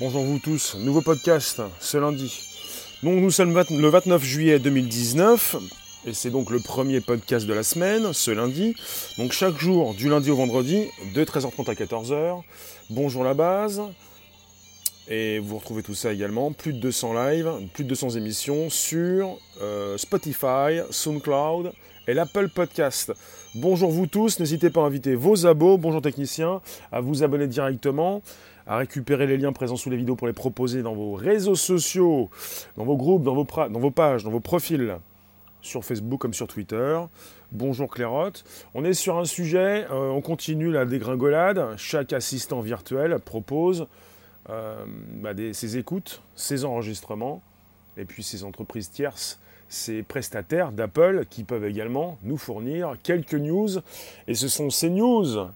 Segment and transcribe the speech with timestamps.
[0.00, 2.40] Bonjour vous tous, nouveau podcast ce lundi.
[3.02, 5.56] Donc nous sommes le 29 juillet 2019
[6.06, 8.74] et c'est donc le premier podcast de la semaine, ce lundi.
[9.18, 12.40] Donc chaque jour, du lundi au vendredi, de 13h30 à 14h.
[12.88, 13.82] Bonjour la base.
[15.06, 19.36] Et vous retrouvez tout ça également, plus de 200 lives, plus de 200 émissions sur
[19.60, 21.72] euh, Spotify, SoundCloud
[22.08, 23.12] et l'Apple Podcast.
[23.54, 28.22] Bonjour vous tous, n'hésitez pas à inviter vos abos, bonjour techniciens, à vous abonner directement,
[28.70, 32.30] à récupérer les liens présents sous les vidéos pour les proposer dans vos réseaux sociaux,
[32.76, 34.96] dans vos groupes, dans vos, dans vos pages, dans vos profils,
[35.60, 37.00] sur Facebook comme sur Twitter.
[37.50, 38.44] Bonjour Clairotte.
[38.74, 41.74] On est sur un sujet, euh, on continue la dégringolade.
[41.78, 43.88] Chaque assistant virtuel propose
[44.50, 47.42] euh, bah, ses écoutes, ses enregistrements,
[47.96, 49.40] et puis ses entreprises tierces
[49.72, 53.68] ces prestataires d'Apple qui peuvent également nous fournir quelques news.
[54.26, 55.48] Et ce sont ces news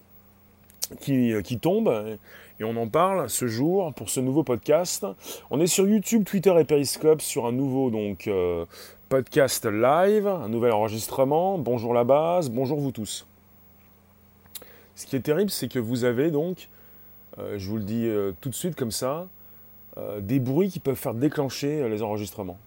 [1.00, 2.16] qui, qui, tombent.
[2.60, 5.04] Et on en parle ce jour pour ce nouveau podcast.
[5.50, 8.64] On est sur YouTube, Twitter et Periscope sur un nouveau donc, euh,
[9.08, 11.58] podcast live, un nouvel enregistrement.
[11.58, 13.26] Bonjour la base, bonjour vous tous.
[14.94, 16.68] Ce qui est terrible, c'est que vous avez donc,
[17.40, 19.26] euh, je vous le dis euh, tout de suite comme ça,
[20.20, 22.58] des bruits qui peuvent faire déclencher les enregistrements.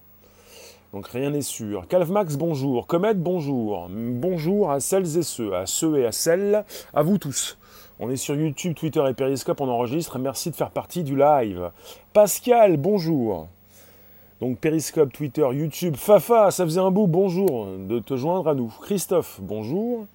[0.98, 1.88] Donc rien n'est sûr.
[1.88, 2.88] Calvmax, bonjour.
[2.88, 3.88] Comet, bonjour.
[3.88, 7.60] Bonjour à celles et ceux, à ceux et à celles, à vous tous.
[8.00, 10.18] On est sur YouTube, Twitter et Periscope, on enregistre.
[10.18, 11.70] Merci de faire partie du live.
[12.14, 13.48] Pascal, bonjour.
[14.42, 15.96] Donc Periscope, Twitter, YouTube.
[15.96, 18.74] Fafa, ça faisait un bout, bonjour de te joindre à nous.
[18.82, 20.08] Christophe, bonjour.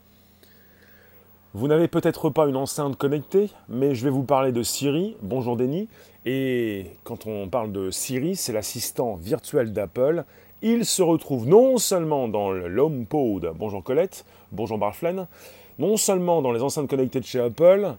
[1.55, 5.17] Vous n'avez peut-être pas une enceinte connectée, mais je vais vous parler de Siri.
[5.23, 5.89] Bonjour Denis.
[6.27, 10.25] Et quand on parle de Siri, c'est l'assistant virtuel d'Apple
[10.63, 15.27] il se retrouve non seulement dans l'HomePod, bonjour Colette, bonjour Barflen,
[15.79, 17.95] non seulement dans les enceintes connectées de chez Apple,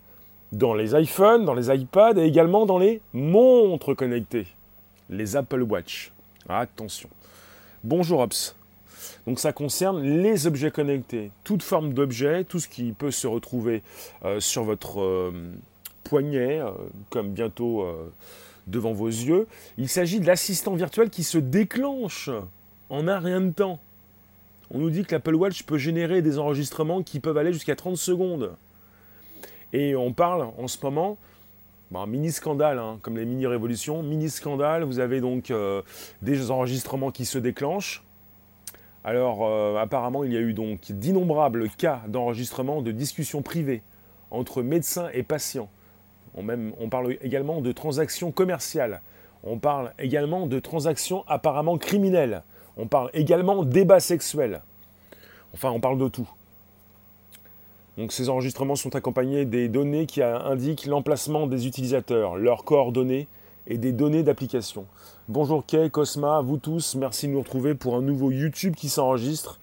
[0.53, 4.47] dans les iPhones, dans les iPads et également dans les montres connectées,
[5.09, 6.13] les Apple Watch.
[6.47, 7.09] Attention.
[7.84, 8.56] Bonjour Ops.
[9.28, 13.84] Donc ça concerne les objets connectés, toute forme d'objet, tout ce qui peut se retrouver
[14.23, 15.31] euh, sur votre euh,
[16.06, 16.72] poignet, euh,
[17.09, 17.85] comme bientôt
[18.68, 19.47] devant vos yeux.
[19.78, 22.29] Il s'agit de l'assistant virtuel qui se déclenche
[22.90, 23.79] en un rien de temps.
[24.72, 27.97] On nous dit que l'Apple Watch peut générer des enregistrements qui peuvent aller jusqu'à 30
[27.97, 28.56] secondes.
[29.72, 31.18] Et on parle en ce moment,
[31.91, 35.81] bah, mini scandale, hein, comme les mini révolutions, mini scandale, vous avez donc euh,
[36.22, 38.03] des enregistrements qui se déclenchent.
[39.03, 43.81] Alors euh, apparemment il y a eu donc d'innombrables cas d'enregistrement de discussions privées
[44.31, 45.69] entre médecins et patients
[46.35, 49.01] on, parle également de transactions commerciales.
[49.44, 52.44] On parle également de transactions apparemment criminelles.
[52.77, 54.61] On parle également débats sexuels.
[55.53, 56.29] Enfin, on parle de tout.
[57.97, 63.27] Donc ces enregistrements sont accompagnés des données qui indiquent l'emplacement des utilisateurs, leurs coordonnées
[63.68, 64.85] et des données d'application.
[65.29, 69.59] Bonjour Kay, Cosma, vous tous, merci de nous retrouver pour un nouveau YouTube qui s'enregistre,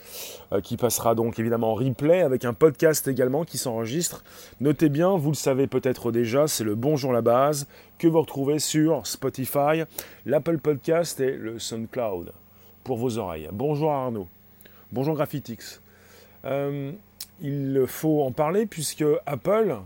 [0.52, 4.24] euh, qui passera donc évidemment en replay avec un podcast également qui s'enregistre.
[4.60, 7.66] Notez bien, vous le savez peut-être déjà, c'est le Bonjour la base
[7.98, 9.84] que vous retrouvez sur Spotify,
[10.24, 12.32] l'Apple Podcast et le SoundCloud
[12.84, 13.48] pour vos oreilles.
[13.52, 14.28] Bonjour Arnaud,
[14.92, 15.82] bonjour Graphitix.
[16.46, 16.92] Euh,
[17.42, 19.76] il faut en parler puisque Apple,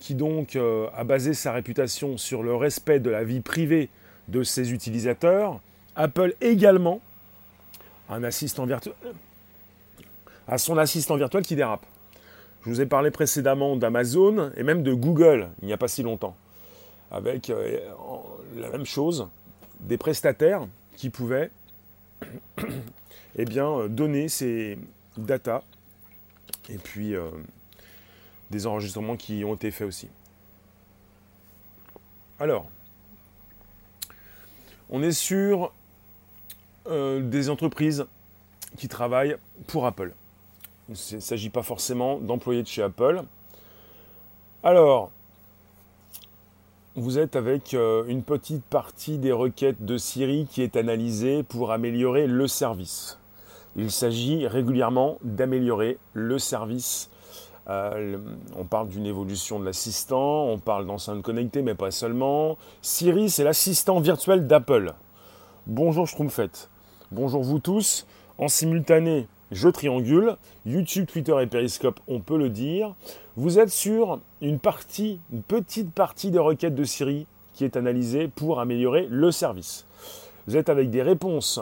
[0.00, 3.88] qui donc euh, a basé sa réputation sur le respect de la vie privée
[4.28, 5.60] de ses utilisateurs,
[5.94, 7.00] Apple également
[8.08, 8.94] un assistant virtuel,
[10.48, 11.84] à son assistant virtuel qui dérape.
[12.64, 16.02] Je vous ai parlé précédemment d'Amazon et même de Google il n'y a pas si
[16.02, 16.34] longtemps,
[17.10, 17.78] avec euh,
[18.56, 19.28] la même chose,
[19.80, 21.50] des prestataires qui pouvaient
[23.36, 24.78] eh bien, donner ces
[25.16, 25.62] data
[26.70, 27.28] et puis euh,
[28.50, 30.08] des enregistrements qui ont été faits aussi.
[32.38, 32.66] Alors,
[34.88, 35.72] on est sur
[36.88, 38.06] euh, des entreprises
[38.76, 39.36] qui travaillent
[39.66, 40.12] pour Apple.
[40.88, 43.22] Il ne s'agit pas forcément d'employés de chez Apple.
[44.62, 45.10] Alors,
[46.96, 51.70] vous êtes avec euh, une petite partie des requêtes de Siri qui est analysée pour
[51.70, 53.18] améliorer le service.
[53.76, 57.10] Il s'agit régulièrement d'améliorer le service
[57.68, 58.18] euh,
[58.56, 62.56] on parle d'une évolution de l'assistant, on parle d'enceintes connectées, mais pas seulement.
[62.82, 64.94] Siri, c'est l'assistant virtuel d'Apple.
[65.66, 66.70] Bonjour Schtroumpfette.
[67.12, 68.06] Bonjour vous tous.
[68.38, 70.36] En simultané, je triangule.
[70.64, 72.94] YouTube, Twitter et Periscope, on peut le dire.
[73.36, 78.28] Vous êtes sur une partie, une petite partie des requêtes de Siri qui est analysée
[78.28, 79.86] pour améliorer le service.
[80.46, 81.60] Vous êtes avec des réponses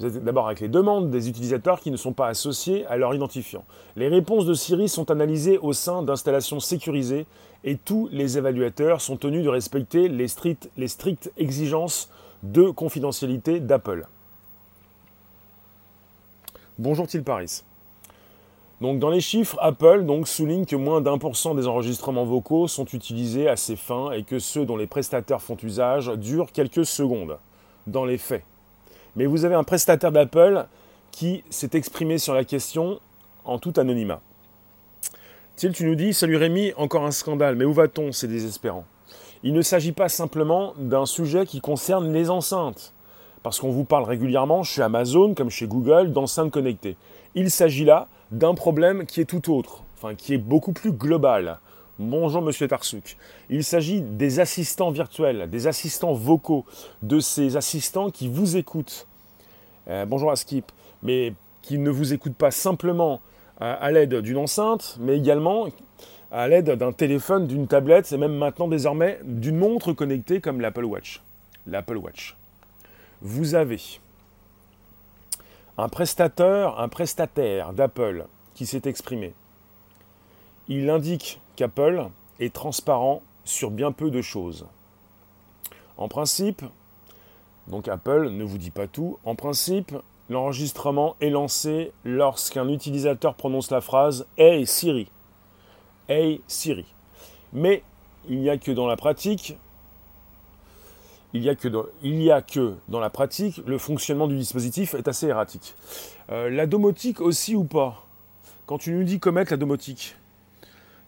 [0.00, 3.14] Vous êtes d'abord avec les demandes des utilisateurs qui ne sont pas associés à leur
[3.14, 3.64] identifiant.
[3.96, 7.26] Les réponses de Siri sont analysées au sein d'installations sécurisées
[7.64, 12.10] et tous les évaluateurs sont tenus de respecter les, strictes exigences
[12.44, 14.06] de confidentialité d'Apple.
[16.78, 17.64] Bonjour Til Paris.
[18.80, 22.84] Donc dans les chiffres, Apple souligne que moins d'un pour cent des enregistrements vocaux sont
[22.84, 27.38] utilisés à ces fins et que ceux dont les prestataires font usage durent quelques secondes,
[27.88, 28.44] dans les faits.
[29.18, 30.66] Mais vous avez un prestataire d'Apple
[31.10, 33.00] qui s'est exprimé sur la question
[33.44, 34.20] en tout anonymat.
[35.56, 38.84] Til, tu nous dis, salut Rémi, encore un scandale, mais où va-t-on C'est désespérant.
[39.42, 42.94] Il ne s'agit pas simplement d'un sujet qui concerne les enceintes,
[43.42, 46.96] parce qu'on vous parle régulièrement chez Amazon comme chez Google d'enceintes connectées.
[47.34, 51.58] Il s'agit là d'un problème qui est tout autre, enfin qui est beaucoup plus global.
[51.98, 53.16] Bonjour Monsieur Tarsouk.
[53.50, 56.64] Il s'agit des assistants virtuels, des assistants vocaux,
[57.02, 59.07] de ces assistants qui vous écoutent.
[59.88, 60.70] Euh, bonjour à Skip,
[61.02, 61.32] mais
[61.62, 63.20] qui ne vous écoutent pas simplement
[63.58, 65.66] à, l'aide d'une enceinte, mais également
[66.30, 70.84] à l'aide d'un téléphone, d'une tablette, et même maintenant désormais d'une montre connectée comme l'Apple
[70.84, 71.22] Watch.
[71.66, 72.36] L'Apple Watch.
[73.22, 73.80] Vous avez
[75.78, 79.32] un prestateur, un prestataire d'Apple qui s'est exprimé.
[80.68, 82.08] Il indique qu'Apple
[82.40, 84.66] est transparent sur bien peu de choses.
[85.96, 86.62] En principe,
[87.68, 89.94] donc Apple ne vous dit pas tout, en principe,
[90.30, 95.08] l'enregistrement est lancé lorsqu'un utilisateur prononce la phrase Hey Siri.
[96.08, 96.86] Hey Siri.
[97.52, 97.82] Mais
[98.28, 99.56] il n'y a que dans la pratique,
[101.34, 105.08] il n'y a, que dans, a que dans la pratique, le fonctionnement du dispositif est
[105.08, 105.74] assez erratique.
[106.30, 108.06] Euh, la domotique aussi ou pas?
[108.66, 110.16] Quand tu nous dis commettre la domotique,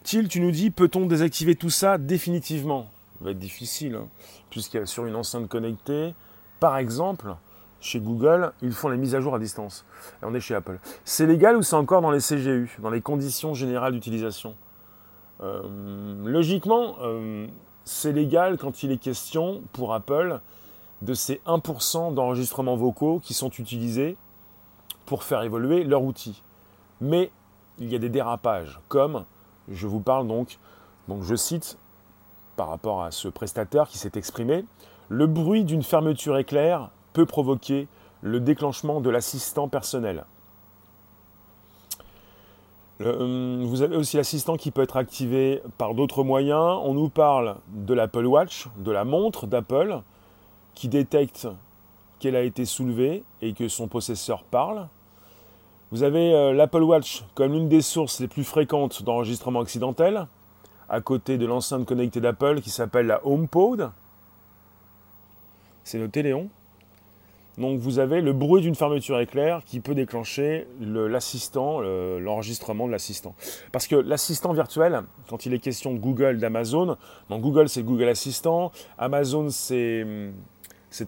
[0.03, 2.87] Til, tu nous dis, peut-on désactiver tout ça définitivement?
[3.19, 4.07] Ça va être difficile, hein,
[4.49, 6.15] puisqu'il y a sur une enceinte connectée,
[6.61, 7.35] par exemple,
[7.79, 9.83] chez Google, ils font les mises à jour à distance.
[10.21, 10.77] Et on est chez Apple.
[11.03, 14.55] C'est légal ou c'est encore dans les CGU, dans les conditions générales d'utilisation?
[15.41, 15.63] Euh,
[16.23, 17.47] Logiquement, euh,
[17.83, 20.39] c'est légal quand il est question pour Apple
[21.01, 24.15] de ces 1% d'enregistrements vocaux qui sont utilisés
[25.07, 26.43] pour faire évoluer leur outil.
[27.01, 27.31] Mais
[27.79, 29.25] il y a des dérapages, comme
[29.67, 30.59] je vous parle donc,
[31.07, 31.79] donc je cite
[32.55, 34.63] par rapport à ce prestataire qui s'est exprimé,
[35.11, 37.89] le bruit d'une fermeture éclair peut provoquer
[38.21, 40.23] le déclenchement de l'assistant personnel.
[43.01, 46.79] Euh, vous avez aussi l'assistant qui peut être activé par d'autres moyens.
[46.85, 49.99] On nous parle de l'Apple Watch, de la montre d'Apple,
[50.75, 51.45] qui détecte
[52.19, 54.87] qu'elle a été soulevée et que son possesseur parle.
[55.91, 60.27] Vous avez euh, l'Apple Watch comme l'une des sources les plus fréquentes d'enregistrement accidentel,
[60.87, 63.91] à côté de l'enceinte connectée d'Apple qui s'appelle la HomePod.
[65.83, 66.49] C'est noté Léon.
[67.57, 73.35] Donc vous avez le bruit d'une fermeture éclair qui peut déclencher l'assistant, l'enregistrement de l'assistant.
[73.71, 76.97] Parce que l'assistant virtuel, quand il est question de Google, d'Amazon,
[77.29, 80.05] Google c'est Google Assistant, Amazon c'est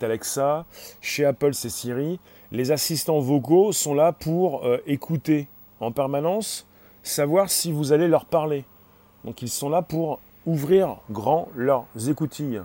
[0.02, 0.66] Alexa,
[1.02, 2.20] chez Apple c'est Siri,
[2.52, 5.48] les assistants vocaux sont là pour euh, écouter
[5.80, 6.68] en permanence,
[7.02, 8.66] savoir si vous allez leur parler.
[9.26, 12.62] Donc ils sont là pour ouvrir grand leurs écoutilles.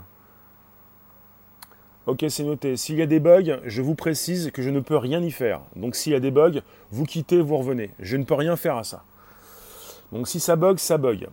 [2.09, 2.79] Ok, c'est noté.
[2.79, 5.61] S'il y a des bugs, je vous précise que je ne peux rien y faire.
[5.77, 7.91] Donc s'il y a des bugs, vous quittez, vous revenez.
[8.01, 9.05] Je ne peux rien faire à ça.
[10.11, 11.29] Donc si ça bug, ça bug.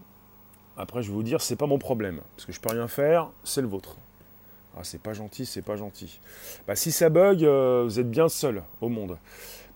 [0.75, 2.19] Après, je vais vous dire, c'est pas mon problème.
[2.35, 3.95] Parce que je peux rien faire, c'est le vôtre.
[4.75, 6.19] Ah, c'est pas gentil, c'est pas gentil.
[6.67, 9.17] Bah, si ça bug, euh, vous êtes bien seul au monde.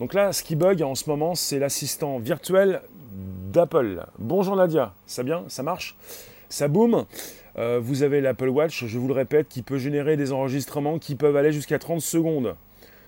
[0.01, 2.81] Donc là, ce qui bug en ce moment, c'est l'assistant virtuel
[3.53, 4.05] d'Apple.
[4.17, 5.45] Bonjour Nadia, ça bien?
[5.47, 5.95] Ça marche?
[6.49, 7.05] Ça boum
[7.57, 11.15] euh, Vous avez l'Apple Watch, je vous le répète, qui peut générer des enregistrements qui
[11.15, 12.55] peuvent aller jusqu'à 30 secondes.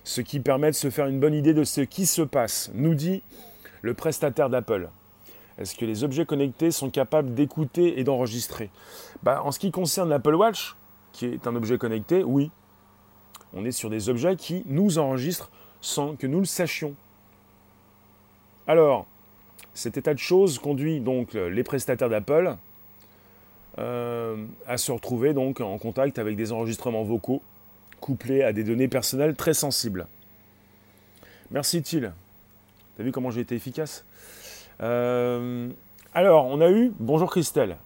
[0.04, 2.94] Ce qui permet de se faire une bonne idée de ce qui se passe, nous
[2.94, 3.24] dit
[3.82, 4.90] le prestataire d'Apple.
[5.58, 8.70] Est-ce que les objets connectés sont capables d'écouter et d'enregistrer?
[9.24, 10.76] Bah, En ce qui concerne l'Apple Watch,
[11.12, 12.52] qui est un objet connecté, oui.
[13.54, 15.50] On est sur des objets qui nous enregistrent
[15.82, 16.94] sans que nous le sachions.
[18.68, 19.08] Alors,
[19.74, 22.56] cet état de choses conduit donc les prestataires d'Apple
[23.82, 27.42] à se retrouver donc en contact avec des enregistrements vocaux
[28.00, 30.08] couplés à des données personnelles très sensibles.
[31.52, 32.14] Merci Thiel.
[32.98, 34.06] T'as vu comment j'ai été efficace?
[34.82, 35.70] Euh,
[36.14, 37.78] Alors, on a eu, bonjour Christelle,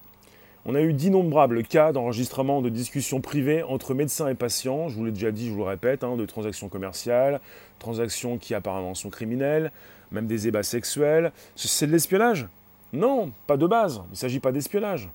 [0.65, 5.05] on a eu d'innombrables cas d'enregistrement de discussions privées entre médecins et patients, je vous
[5.05, 7.39] l'ai déjà dit, je vous le répète, hein, de transactions commerciales,
[7.77, 9.71] transactions qui apparemment sont criminelles,
[10.11, 11.31] même des ébats sexuels.
[11.55, 12.47] C'est de l'espionnage?
[12.93, 15.09] Non, pas de base, il ne s'agit pas d'espionnage.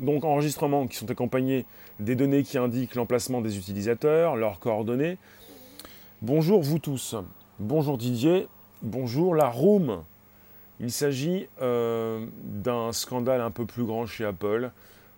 [0.00, 1.64] Donc enregistrements qui sont accompagnés
[2.00, 5.16] des données qui indiquent l'emplacement des utilisateurs, leurs coordonnées.
[6.22, 7.14] Bonjour vous tous.
[7.58, 8.48] Bonjour Didier.
[8.82, 10.02] Bonjour la room.
[10.80, 14.70] Il s'agit euh, d'un scandale un peu plus grand chez Apple,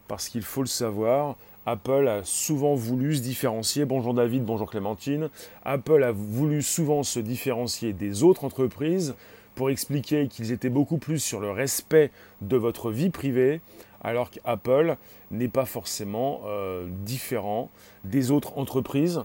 [0.06, 3.84] parce qu'il faut le savoir, Apple a souvent voulu se différencier.
[3.84, 5.28] Bonjour David, bonjour Clémentine.
[5.64, 9.14] Apple a voulu souvent se différencier des autres entreprises
[9.56, 13.60] pour expliquer qu'ils étaient beaucoup plus sur le respect de votre vie privée,
[14.02, 14.96] alors qu'Apple
[15.30, 17.70] n'est pas forcément euh, différent
[18.04, 19.24] des autres entreprises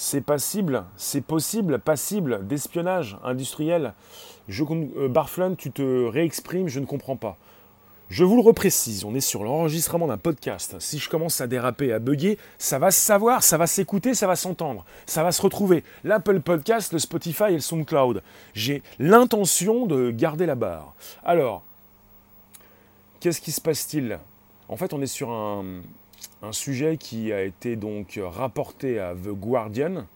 [0.00, 3.94] c'est passible, c'est possible, passible d'espionnage industriel.
[4.46, 7.36] Je, euh, Barflun, tu te réexprimes, je ne comprends pas.
[8.08, 10.76] Je vous le reprécise, on est sur l'enregistrement d'un podcast.
[10.78, 14.28] Si je commence à déraper, à bugger, ça va se savoir, ça va s'écouter, ça
[14.28, 15.82] va s'entendre, ça va se retrouver.
[16.04, 18.22] L'Apple Podcast, le Spotify et le SoundCloud.
[18.54, 20.94] J'ai l'intention de garder la barre.
[21.24, 21.64] Alors,
[23.20, 24.18] qu'est-ce qui se passe-t-il?
[24.68, 25.82] En fait, on est sur un,
[26.52, 30.06] sujet qui a été donc rapporté à The Guardian,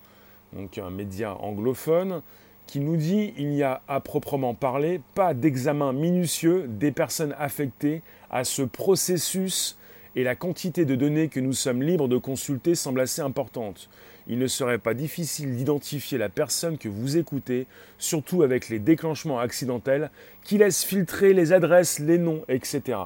[0.53, 2.23] donc un média anglophone,
[2.67, 8.03] qui nous dit il n'y a à proprement parler pas d'examen minutieux des personnes affectées
[8.31, 9.77] à ce processus
[10.15, 13.89] et la quantité de données que nous sommes libres de consulter semble assez importante.
[14.29, 17.67] Il ne serait pas difficile d'identifier la personne que vous écoutez,
[17.99, 20.11] surtout avec les déclenchements accidentels
[20.45, 22.99] qui laissent filtrer les adresses, les noms, etc.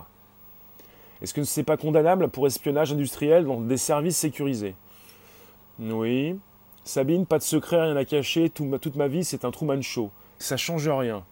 [1.23, 4.75] Est-ce que ce n'est pas condamnable pour espionnage industriel dans des services sécurisés?
[5.79, 6.39] Oui.
[6.85, 10.11] Sabine, pas de secret, rien à cacher, toute ma vie c'est un Truman Show.
[10.39, 11.25] Ça change rien.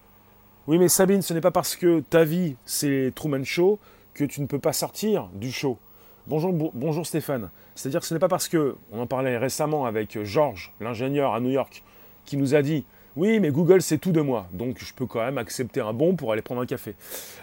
[0.67, 3.79] Oui, mais Sabine, ce n'est pas parce que ta vie c'est Truman Show
[4.14, 5.79] que tu ne peux pas sortir du show.
[6.26, 7.50] Bonjour, Stéphane.
[7.75, 11.40] C'est-à-dire que ce n'est pas parce que, on en parlait récemment avec Georges, l'ingénieur à
[11.40, 11.83] New York,
[12.25, 12.85] qui nous a dit
[13.16, 16.16] oui, mais Google c'est tout de moi, donc je peux quand même accepter un bon
[16.16, 16.95] pour aller prendre un café.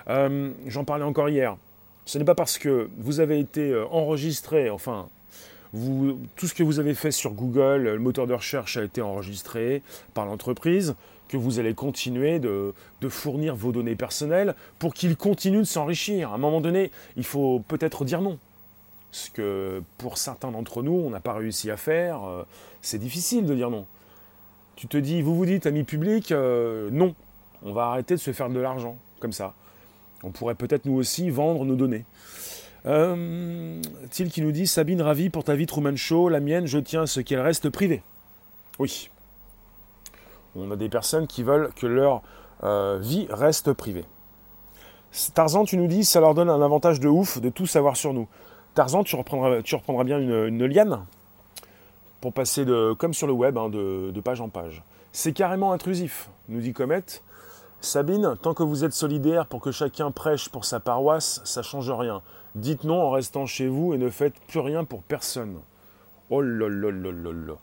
[0.10, 1.56] Euh, j'en parlais encore hier.
[2.06, 5.08] Ce n'est pas parce que vous avez été euh, enregistré, enfin,
[5.72, 9.82] tout ce que vous avez fait sur Google, le moteur de recherche a été enregistré
[10.14, 10.96] par l'entreprise,
[11.30, 12.74] que vous allez continuer de,
[13.08, 16.32] fournir vos données personnelles pour qu'ils continuent de s'enrichir.
[16.32, 18.38] À un moment donné, il faut peut-être dire non.
[19.12, 22.44] Ce que pour certains d'entre nous, on n'a pas réussi à faire, euh,
[22.82, 23.86] c'est difficile de dire non.
[24.76, 27.14] Tu te dis, vous vous dites, ami public, euh, non,
[27.64, 29.54] on va arrêter de se faire de l'argent, comme ça.
[30.24, 32.06] On pourrait peut-être nous aussi vendre nos données.
[32.86, 36.30] Euh, Til qui nous dit Sabine, ravi pour ta vie Truman Show.
[36.30, 38.02] La mienne, je tiens à ce qu'elle reste privée.
[38.80, 39.10] Oui.
[40.56, 42.22] On a des personnes qui veulent que leur
[42.64, 44.06] euh, vie reste privée.
[45.34, 48.14] Tarzan, tu nous dis ça leur donne un avantage de ouf de tout savoir sur
[48.14, 48.28] nous.
[48.74, 51.06] Tarzan, tu reprendras, bien une, liane
[52.22, 52.66] pour passer
[52.98, 54.84] comme sur le web, hein, de, page en page.
[55.12, 57.04] C'est carrément intrusif, nous dit Comet.
[57.82, 61.90] Sabine, tant que vous êtes solidaire pour que chacun prêche pour sa paroisse, ça change
[61.90, 62.22] rien.
[62.54, 65.60] Dites non en restant chez vous et ne faites plus rien pour personne.
[66.30, 66.44] Oh.
[66.44, 67.58] Il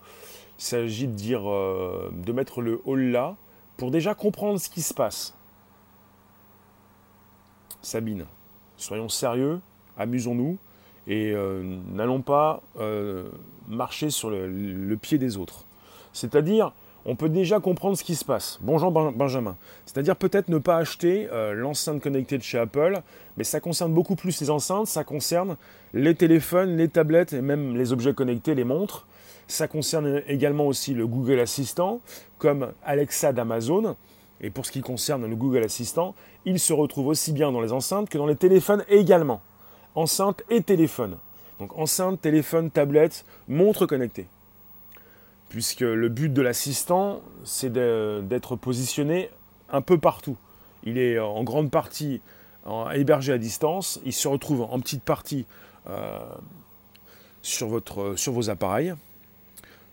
[0.59, 2.97] s'agit de dire, euh, de mettre le oh
[3.77, 5.35] pour déjà comprendre ce qui se passe.
[7.81, 8.27] Sabine,
[8.77, 9.61] soyons sérieux,
[9.97, 10.59] amusons-nous
[11.09, 11.63] et euh,
[11.93, 13.29] n'allons pas euh,
[13.67, 15.65] marcher sur le pied des autres.
[16.13, 16.73] C'est-à-dire,
[17.07, 18.59] on peut déjà comprendre ce qui se passe.
[18.61, 19.57] Bonjour Benjamin.
[19.87, 23.01] C'est-à-dire peut-être ne pas acheter euh, l'enceinte connectée de chez Apple,
[23.39, 25.57] mais ça concerne beaucoup plus les enceintes, ça concerne
[25.95, 29.07] les téléphones, les tablettes et même les objets connectés, les montres.
[29.47, 32.03] Ça concerne également aussi le Google Assistant,
[32.37, 33.97] comme Alexa d'Amazon.
[34.43, 37.73] Et pour ce qui concerne le Google Assistant, il se retrouve aussi bien dans les
[37.73, 39.41] enceintes que dans les téléphones également.
[39.95, 41.19] Enceintes et téléphones.
[41.59, 44.29] Donc enceinte, téléphone, tablette, montre connectée
[45.49, 49.31] puisque le but de l'assistant, c'est d'être positionné
[49.71, 50.37] un peu partout.
[50.85, 52.21] Il est en grande partie
[52.95, 55.47] hébergé à distance, il se retrouve en petite partie
[55.89, 56.19] euh,
[57.43, 58.95] sur, votre, sur vos appareils.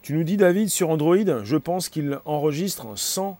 [0.01, 3.39] Tu nous dis, David, sur Android, je pense qu'ils enregistrent sans,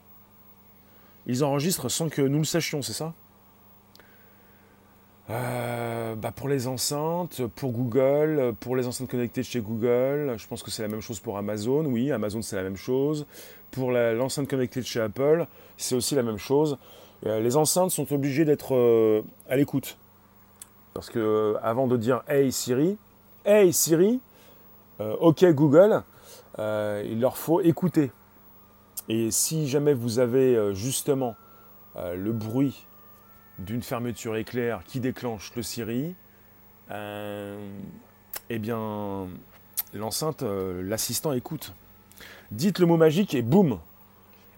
[1.26, 3.12] ils enregistrent sans que nous le sachions, c'est ça?
[5.28, 10.62] Euh, bah pour les enceintes, pour Google, pour les enceintes connectées chez Google, je pense
[10.62, 11.84] que c'est la même chose pour Amazon.
[11.86, 13.26] Oui, Amazon c'est la même chose.
[13.72, 16.78] Pour l'enceinte connectée de chez Apple, c'est aussi la même chose.
[17.26, 19.98] Euh, les enceintes sont obligées d'être euh, à l'écoute.
[20.94, 22.96] Parce que avant de dire Hey Siri,
[23.44, 24.20] Hey Siri,
[24.98, 26.02] OK Google,
[26.58, 28.10] il leur faut écouter.
[29.10, 31.36] Et si jamais vous avez justement
[31.96, 32.86] le bruit
[33.58, 36.14] d'une fermeture éclair qui déclenche le Siri,
[36.90, 37.56] euh,
[38.50, 39.26] eh bien,
[39.94, 41.74] l'enceinte, euh, l'assistant écoute.
[42.50, 43.78] Dites le mot magique et boum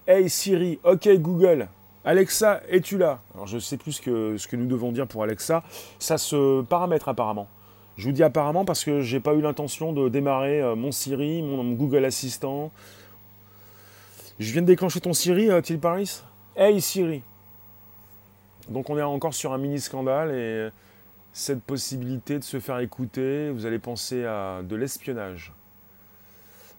[0.07, 1.69] Hey Siri, ok Google,
[2.05, 3.21] Alexa, es-tu là?
[3.35, 5.62] Alors je ne sais plus ce que, nous devons dire pour Alexa.
[5.99, 7.49] Ça se paramètre apparemment.
[7.97, 11.43] Je vous dis apparemment parce que j'ai pas eu l'intention de démarrer euh, mon Siri,
[11.43, 12.71] mon, Google Assistant.
[14.38, 16.23] Je viens de déclencher ton Siri, Till Paris.
[16.57, 17.23] Hey Siri.
[18.68, 20.68] Donc on est encore sur un mini scandale et
[21.32, 25.52] cette possibilité de se faire écouter, vous allez penser à de l'espionnage.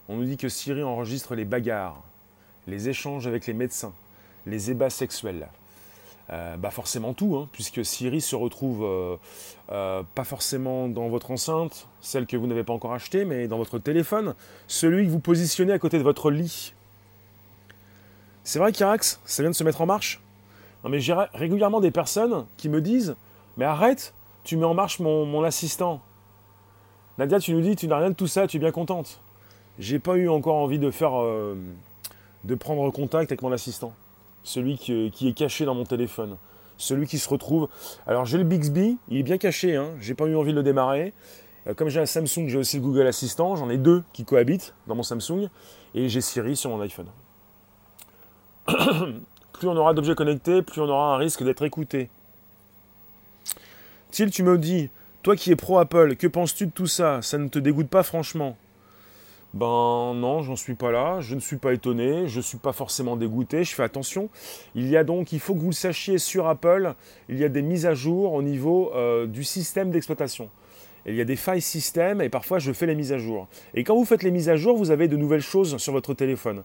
[0.08, 2.04] On nous dit que Siri enregistre les bagarres,
[2.68, 3.94] les échanges avec les médecins,
[4.46, 5.48] les ébats sexuels.
[6.32, 9.16] Euh, bah forcément tout, hein, puisque Siri se retrouve euh,
[9.72, 13.58] euh, pas forcément dans votre enceinte, celle que vous n'avez pas encore achetée, mais dans
[13.58, 14.36] votre téléphone,
[14.68, 16.74] celui que vous positionnez à côté de votre lit.
[18.44, 20.22] C'est vrai qu'Irax, ça vient de se mettre en marche?
[20.84, 23.16] Non mais j'ai régulièrement des personnes qui me disent
[23.58, 26.02] Mais arrête, tu mets en marche mon, mon assistant.
[27.18, 29.20] Nadia, tu nous dis, tu n'as rien de tout ça, tu es bien contente.
[29.78, 31.12] J'ai pas eu encore envie de faire.
[32.44, 33.94] de prendre contact avec mon assistant
[34.44, 36.38] celui qui, est caché dans mon téléphone,
[36.78, 37.70] celui qui se retrouve.
[38.08, 40.64] Alors j'ai le Bixby, il est bien caché, hein, j'ai pas eu envie de le
[40.64, 41.14] démarrer.
[41.68, 44.74] Euh, comme j'ai un Samsung, j'ai aussi le Google Assistant, j'en ai deux qui cohabitent
[44.88, 45.50] dans mon Samsung,
[45.94, 47.08] et j'ai Siri sur mon iPhone.
[49.60, 52.10] plus on aura d'objets connectés, plus on aura un risque d'être écouté.
[54.10, 54.90] Til, tu me dis,
[55.22, 57.22] toi qui es pro Apple, que penses-tu de tout ça?
[57.22, 58.56] Ça ne te dégoûte pas franchement?
[59.54, 62.72] Ben non, j'en suis pas là, je ne suis pas étonné, je ne suis pas
[62.72, 64.30] forcément dégoûté, je fais attention.
[64.76, 66.94] Il y a donc, il faut que vous le sachiez sur Apple,
[67.28, 70.50] il y a des mises à jour au niveau euh, du système d'exploitation.
[71.06, 73.48] Il y a des failles système et parfois je fais les mises à jour.
[73.74, 76.14] Et quand vous faites les mises à jour, vous avez de nouvelles choses sur votre
[76.14, 76.64] téléphone.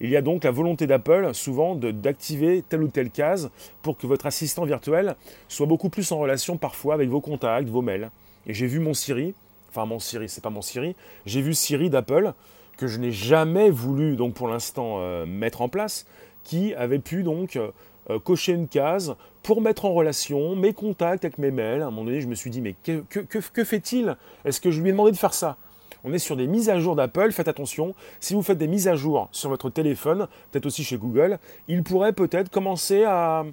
[0.00, 3.50] Il y a donc la volonté d'Apple souvent d'activer telle ou telle case
[3.82, 5.16] pour que votre assistant virtuel
[5.48, 8.10] soit beaucoup plus en relation parfois avec vos contacts, vos mails.
[8.46, 9.34] Et j'ai vu mon Siri,
[9.70, 10.96] enfin mon Siri, c'est pas mon Siri,
[11.26, 12.32] j'ai vu Siri d'Apple
[12.76, 16.06] que je n'ai jamais voulu donc pour l'instant euh, mettre en place,
[16.42, 17.70] qui avait pu donc euh,
[18.10, 21.82] euh, cocher une case pour mettre en relation mes contacts avec mes mails.
[21.82, 24.16] À un moment donné, je me suis dit mais que, que fait-il?
[24.44, 25.56] Est-ce que je lui ai demandé de faire ça?
[26.04, 28.88] On est sur des mises à jour d'Apple, faites attention, si vous faites des mises
[28.88, 33.44] à jour sur votre téléphone, peut-être aussi chez Google, il pourrait peut-être commencer à,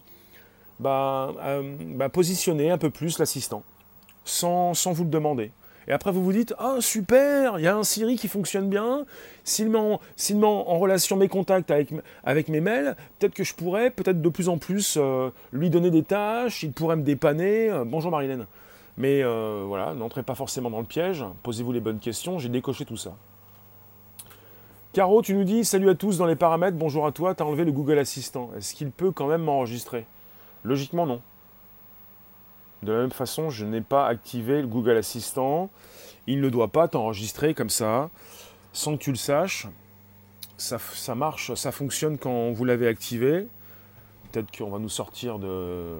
[0.79, 1.33] bah,
[1.95, 3.63] bah, positionner un peu plus l'assistant,
[4.25, 5.51] sans, vous le demander.
[5.87, 9.05] Et après, vous vous dites, ah super, il y a un Siri qui fonctionne bien.
[9.43, 14.29] S'il met, en, relation mes contacts avec, mes mails, peut-être que je pourrais, peut-être de
[14.29, 17.71] plus en plus, euh, lui donner des tâches, il pourrait me dépanner.
[17.87, 18.45] Bonjour Marilène.
[18.99, 22.83] Mais euh, voilà, n'entrez pas forcément dans le piège, posez-vous les bonnes questions, j'ai décoché
[22.83, 23.15] tout ça.
[24.91, 27.45] Caro, tu nous dis salut à tous dans les paramètres, bonjour à toi, tu as
[27.45, 28.51] enlevé le Google Assistant.
[28.57, 30.05] Est-ce qu'il peut quand même m'enregistrer?
[30.65, 31.21] Logiquement non.
[32.83, 35.69] De la même façon, je n'ai pas activé le Google Assistant.
[36.27, 38.09] Il ne doit pas t'enregistrer comme ça,
[38.73, 39.67] sans que tu le saches.
[40.57, 43.47] Ça, marche, ça fonctionne quand vous l'avez activé.
[44.31, 45.95] Peut-être qu'on va nous sortir de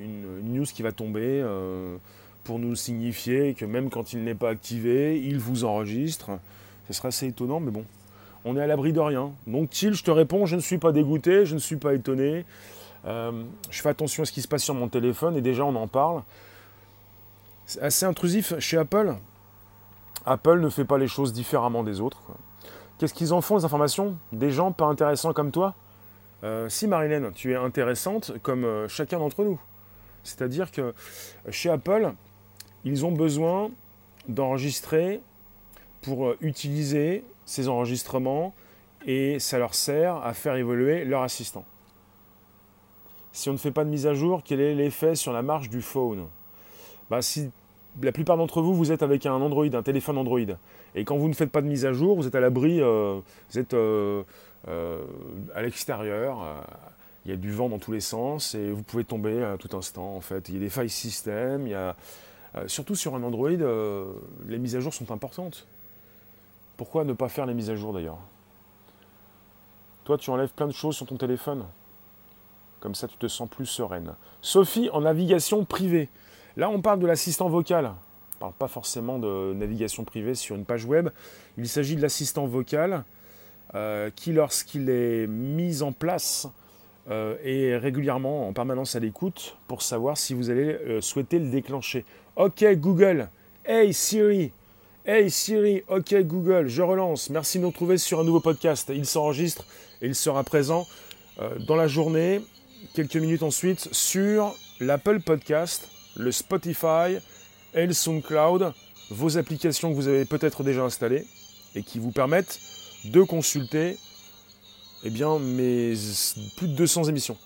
[0.00, 1.96] une, news qui va tomber euh,
[2.44, 6.30] pour nous signifier que même quand il n'est pas activé, il vous enregistre.
[6.88, 7.84] Ce serait assez étonnant, mais bon,
[8.44, 9.32] on est à l'abri de rien.
[9.46, 12.44] Donc, Thiel, je te réponds, je ne suis pas dégoûté, je ne suis pas étonné.
[13.04, 15.74] Euh, je fais attention à ce qui se passe sur mon téléphone et déjà on
[15.74, 16.22] en parle.
[17.66, 19.14] C'est assez intrusif chez Apple.
[20.24, 22.22] Apple ne fait pas les choses différemment des autres.
[22.98, 24.16] Qu'est-ce qu'ils en font, les informations?
[24.32, 25.74] Des gens pas intéressants comme toi?
[26.44, 29.60] Euh, Si, Marilène, tu es intéressante comme euh, chacun d'entre nous.
[30.22, 30.94] C'est-à-dire que
[31.50, 32.12] chez Apple,
[32.84, 33.70] ils ont besoin
[34.28, 35.20] d'enregistrer
[36.00, 38.54] pour utiliser ces enregistrements
[39.06, 41.64] et ça leur sert à faire évoluer leur assistant
[43.32, 45.68] si on ne fait pas de mise à jour, quel est l'effet sur la marche
[45.68, 46.26] du phone?
[47.10, 47.50] Bah, Si
[48.02, 50.40] la plupart d'entre vous, vous êtes avec un Android, un téléphone Android,
[50.94, 53.20] et quand vous ne faites pas de mise à jour, vous êtes à l'abri, euh,
[53.50, 54.22] vous êtes euh,
[54.68, 55.02] euh,
[55.54, 56.64] à l'extérieur,
[57.24, 59.74] il y a du vent dans tous les sens, et vous pouvez tomber à tout
[59.76, 60.48] instant, en fait.
[60.48, 61.96] Il y a des failles système, il y a...
[62.66, 65.66] surtout sur un Android, les mises à jour sont importantes.
[66.76, 68.18] Pourquoi ne pas faire les mises à jour d'ailleurs?
[70.04, 71.64] Toi, tu enlèves plein de choses sur ton téléphone.
[72.80, 74.14] Comme ça, tu te sens plus sereine.
[74.40, 76.08] Sophie, en navigation privée.
[76.56, 77.86] Là, on parle de l'assistant vocal.
[77.86, 81.08] On ne parle pas forcément de navigation privée sur une page web.
[81.56, 83.04] Il s'agit de l'assistant vocal
[83.76, 86.48] euh, qui, lorsqu'il est mis en place,
[87.08, 91.50] euh, est régulièrement en permanence à l'écoute pour savoir si vous allez euh, souhaiter le
[91.50, 92.04] déclencher.
[92.34, 93.28] Ok Google,
[93.66, 94.52] hey Siri,
[95.04, 97.28] hey Siri, ok Google, je relance.
[97.28, 98.90] Merci de nous retrouver sur un nouveau podcast.
[98.94, 99.66] Il s'enregistre
[100.00, 100.86] et il sera présent
[101.66, 102.40] dans la journée
[102.94, 107.18] quelques minutes ensuite sur l'Apple Podcast, le Spotify
[107.74, 108.72] et le SoundCloud,
[109.10, 111.26] vos applications que vous avez peut-être déjà installées
[111.74, 112.58] et qui vous permettent
[113.04, 113.98] de consulter
[115.04, 115.92] eh bien, mes
[116.56, 117.36] plus de 200 émissions.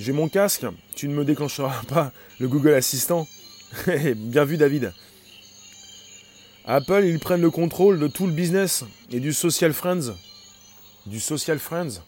[0.00, 0.64] J'ai mon casque,
[0.96, 3.26] tu ne me déclencheras pas le Google Assistant.
[4.16, 4.92] Bien vu David.
[6.64, 10.14] Apple, ils prennent le contrôle de tout le business et du social friends.
[11.04, 12.00] Du social friends.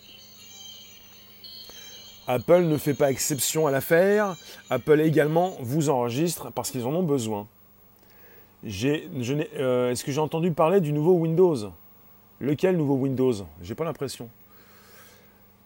[2.26, 4.36] Apple ne fait pas exception à l'affaire.
[4.70, 7.46] Apple également vous enregistre parce qu'ils en ont besoin.
[8.64, 11.72] Euh, est-ce que j'ai entendu parler du nouveau Windows?
[12.40, 13.34] Lequel nouveau Windows?
[13.62, 14.30] J'ai pas l'impression.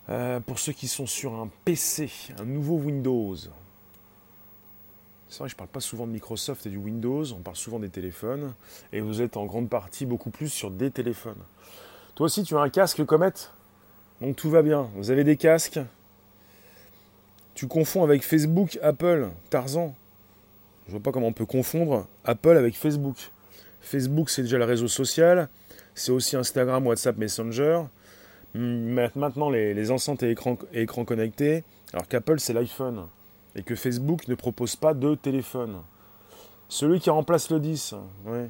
[0.09, 3.37] Euh, pour ceux qui sont sur un PC, un nouveau Windows.
[5.29, 7.88] C'est vrai je parle pas souvent de Microsoft et du Windows, on parle souvent des
[7.88, 8.55] téléphones,
[8.92, 11.42] et vous êtes en grande partie beaucoup plus sur des téléphones.
[12.14, 13.33] Toi aussi, tu as un casque Comet?
[14.21, 14.88] Donc tout va bien.
[14.95, 15.81] Vous avez des casques?
[17.55, 19.95] Tu confonds avec Facebook, Apple, Tarzan
[20.87, 23.16] Je vois pas comment on peut confondre Apple avec Facebook.
[23.81, 25.49] Facebook, c'est déjà le réseau social.
[25.95, 27.83] C'est aussi Instagram, WhatsApp, Messenger.
[28.57, 31.64] Maintenant, les, enceintes et écrans, connectés.
[31.92, 33.07] Alors qu'Apple, c'est l'iPhone.
[33.55, 35.83] Et que Facebook ne propose pas de téléphone.
[36.69, 37.95] Celui qui remplace le 10.
[38.27, 38.49] Ouais.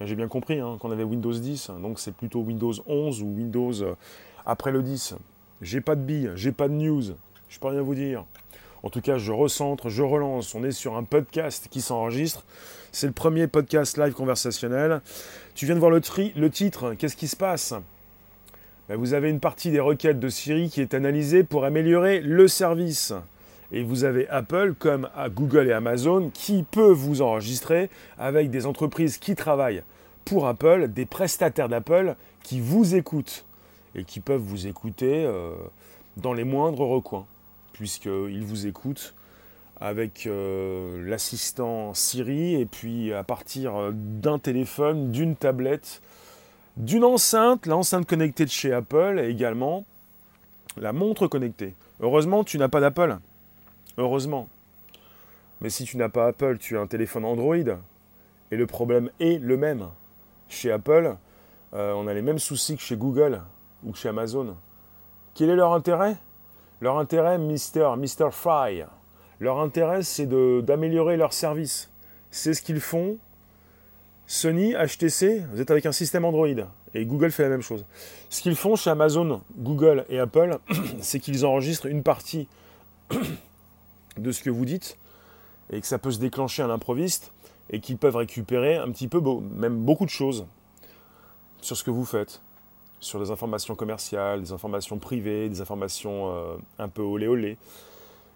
[0.00, 1.70] J'ai bien compris hein, qu'on avait Windows 10.
[1.82, 3.94] Donc c'est plutôt Windows 11 ou Windows euh,
[4.46, 5.14] après le 10.
[5.62, 7.02] J'ai pas de billes, j'ai pas de news.
[7.48, 8.24] Je peux rien vous dire.
[8.82, 10.54] En tout cas, je recentre, je relance.
[10.54, 12.44] On est sur un podcast qui s'enregistre.
[12.92, 15.00] C'est le premier podcast live conversationnel.
[15.54, 16.94] Tu viens de voir le titre.
[16.94, 17.74] Qu'est-ce qui se passe?
[18.88, 22.48] Ben, Vous avez une partie des requêtes de Siri qui est analysée pour améliorer le
[22.48, 23.12] service.
[23.72, 29.18] Et vous avez Apple comme Google et Amazon qui peut vous enregistrer avec des entreprises
[29.18, 29.82] qui travaillent
[30.24, 33.44] pour Apple, des prestataires d'Apple qui vous écoutent
[33.94, 35.52] et qui peuvent vous écouter euh,
[36.16, 37.26] dans les moindres recoins
[37.72, 39.14] puisqu'il vous écoute
[39.80, 46.00] avec euh, l'assistant Siri et puis à partir euh, d'un téléphone, d'une tablette,
[46.76, 49.84] d'une enceinte, l'enceinte connectée de chez Apple et également
[50.76, 51.74] la montre connectée.
[52.00, 53.18] Heureusement, tu n'as pas d'Apple.
[53.96, 54.48] Heureusement.
[55.60, 57.56] Mais si tu n'as pas Apple, tu as un téléphone Android.
[58.50, 59.88] Et le problème est le même.
[60.48, 61.16] Chez Apple,
[61.74, 63.40] euh, on a les mêmes soucis que chez Google
[63.84, 64.56] ou chez Amazon.
[65.34, 66.16] Quel est leur intérêt?
[66.80, 68.84] Leur intérêt, Mister, Mister Fry,
[69.40, 71.90] leur intérêt, c'est d'améliorer leur service.
[72.30, 73.16] C'est ce qu'ils font.
[74.26, 76.48] Sony, HTC, vous êtes avec un système Android.
[76.94, 77.84] Et Google fait la même chose.
[78.30, 80.58] Ce qu'ils font chez Amazon, Google et Apple,
[81.00, 82.48] c'est qu'ils enregistrent une partie
[84.16, 84.96] de ce que vous dites
[85.70, 87.32] et que ça peut se déclencher à l'improviste
[87.70, 89.20] et qu'ils peuvent récupérer un petit peu,
[89.56, 90.46] même beaucoup de choses
[91.60, 92.40] sur ce que vous faites
[93.00, 97.56] sur des informations commerciales, des informations privées, des informations euh, un peu olé olé.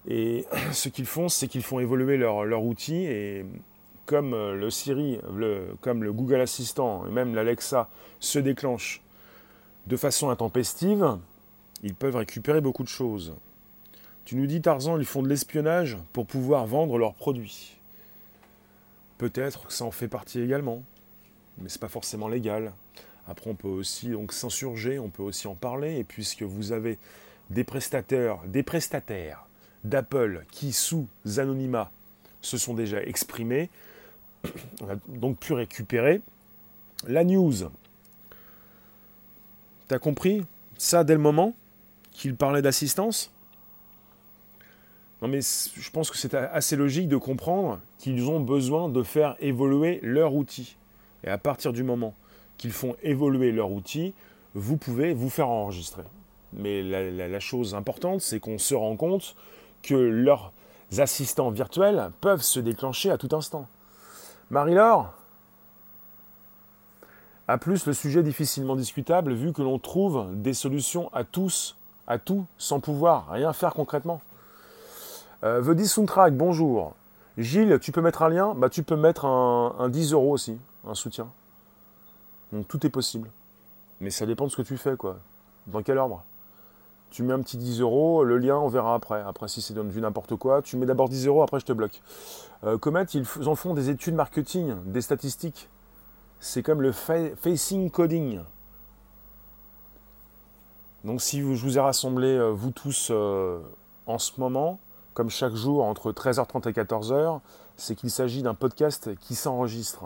[0.07, 3.47] Et ce qu'ils font, c'est qu'ils font évoluer leur, leur, outil et
[4.09, 5.21] comme euh, le Siri,
[5.83, 7.91] comme le Google Assistant et même l'Alexa
[8.21, 9.03] se déclenchent
[9.87, 11.19] de façon intempestive,
[11.83, 13.35] ils peuvent récupérer beaucoup de choses.
[14.25, 17.77] Tu nous dis, Tarzan, ils font de l'espionnage pour pouvoir vendre leurs produits.
[19.19, 20.83] Peut-être que ça en fait partie également,
[21.59, 22.73] mais ce n'est pas forcément légal.
[23.29, 26.99] Après, on peut aussi s'insurger, on peut aussi en parler, et puisque vous avez
[27.51, 29.47] des prestataires, des prestataires
[29.85, 31.91] d'Apple qui, sous anonymat,
[32.41, 33.69] se sont déjà exprimés,
[34.83, 36.21] on a donc pu récupérer
[37.07, 37.55] la news.
[39.89, 40.45] T'as compris
[40.77, 41.55] ça dès le moment
[42.13, 43.31] qu'il parlait d'assistance?
[45.23, 49.37] Non mais je pense que c'est assez logique de comprendre qu'ils ont besoin de faire
[49.41, 50.77] évoluer leur outil.
[51.25, 52.15] Et à partir du moment
[52.57, 54.15] qu'ils font évoluer leur outil,
[54.55, 56.03] vous pouvez vous faire enregistrer.
[56.53, 59.37] Mais la, chose importante, c'est qu'on se rend compte
[59.83, 60.53] que leurs
[60.97, 63.69] assistants virtuels peuvent se déclencher à tout instant.
[64.51, 65.13] Marie-Laure
[67.49, 72.19] A plus, le sujet difficilement discutable vu que l'on trouve des solutions à tous, à
[72.19, 74.23] tout, sans pouvoir rien faire concrètement.
[75.45, 76.95] Euh, The Soundtrack, bonjour.
[77.37, 78.55] Gilles, tu peux mettre un lien?
[78.55, 81.29] Bah, Tu peux mettre un, un 10 euros aussi, un soutien.
[82.53, 83.31] Donc tout est possible.
[84.01, 85.19] Mais ça dépend de ce que tu fais, quoi.
[85.67, 86.25] Dans quel ordre?
[87.11, 89.23] Tu mets un petit 10 euros, le lien, on verra après.
[89.23, 92.03] Après, si c'est du n'importe quoi, tu mets d'abord 10 euros, après je te bloque.
[92.65, 95.69] Euh, Comet, ils en font des études marketing, des statistiques.
[96.41, 98.41] C'est comme le facing coding.
[101.05, 103.61] Donc si je vous ai rassemblé, euh, vous tous, euh,
[104.07, 104.79] en ce moment,
[105.15, 107.41] comme chaque jour, entre 13h30 et 14h,
[107.77, 110.05] c'est qu'il s'agit d'un podcast qui s'enregistre.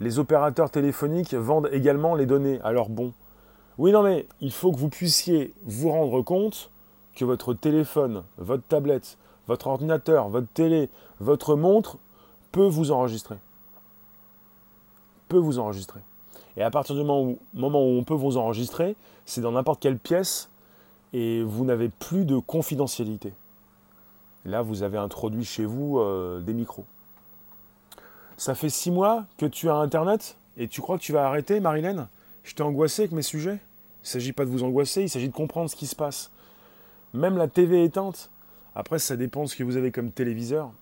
[0.00, 3.12] Les opérateurs téléphoniques vendent également les données leur bon.
[3.78, 6.70] Oui, non, mais il faut que vous puissiez vous rendre compte
[7.14, 10.88] que votre téléphone, votre tablette, votre ordinateur, votre télé,
[11.20, 11.98] votre montre
[12.52, 13.36] peut vous enregistrer.
[15.28, 16.00] Peut vous enregistrer.
[16.56, 20.50] Et à partir du moment où, on peut vous enregistrer, c'est dans n'importe quelle pièce
[21.14, 23.32] et vous n'avez plus de confidentialité.
[24.44, 26.84] Là, vous avez introduit chez vous euh, des micros.
[28.36, 31.60] Ça fait six mois que tu as Internet et tu crois que tu vas arrêter,
[31.60, 32.08] Marilène?
[32.44, 33.58] Je t'ai angoissé avec mes sujets.
[34.02, 36.30] Il ne s'agit pas de vous angoisser, il s'agit de comprendre ce qui se passe.
[37.14, 38.30] Même la TV éteinte.
[38.74, 40.72] Après, ça dépend de ce que vous avez comme téléviseur.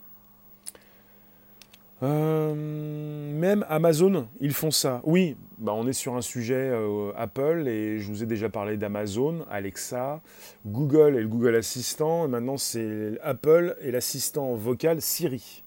[2.02, 5.02] Euh, même Amazon, ils font ça.
[5.04, 8.78] Oui, bah on est sur un sujet euh, Apple et je vous ai déjà parlé
[8.78, 10.22] d'Amazon, Alexa,
[10.66, 12.26] Google et le Google Assistant.
[12.26, 15.62] Maintenant, c'est Apple et l'assistant vocal Siri.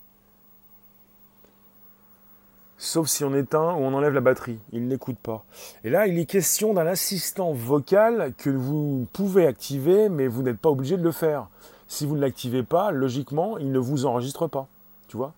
[2.85, 4.59] Sauf si on éteint ou on enlève la batterie.
[4.73, 5.45] Il n'écoute pas.
[5.85, 10.59] Et là, il est question d'un assistant vocal que vous pouvez activer, mais vous n'êtes
[10.59, 11.47] pas obligé de le faire.
[11.87, 14.67] Si vous ne l'activez pas, logiquement, il ne vous enregistre pas.
[15.07, 15.31] Tu vois?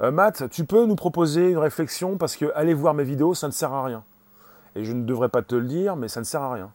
[0.00, 3.48] Euh, Matt, tu peux nous proposer une réflexion parce que aller voir mes vidéos, ça
[3.48, 4.04] ne sert à rien.
[4.76, 6.70] Et je ne devrais pas te le dire, mais ça ne sert à rien.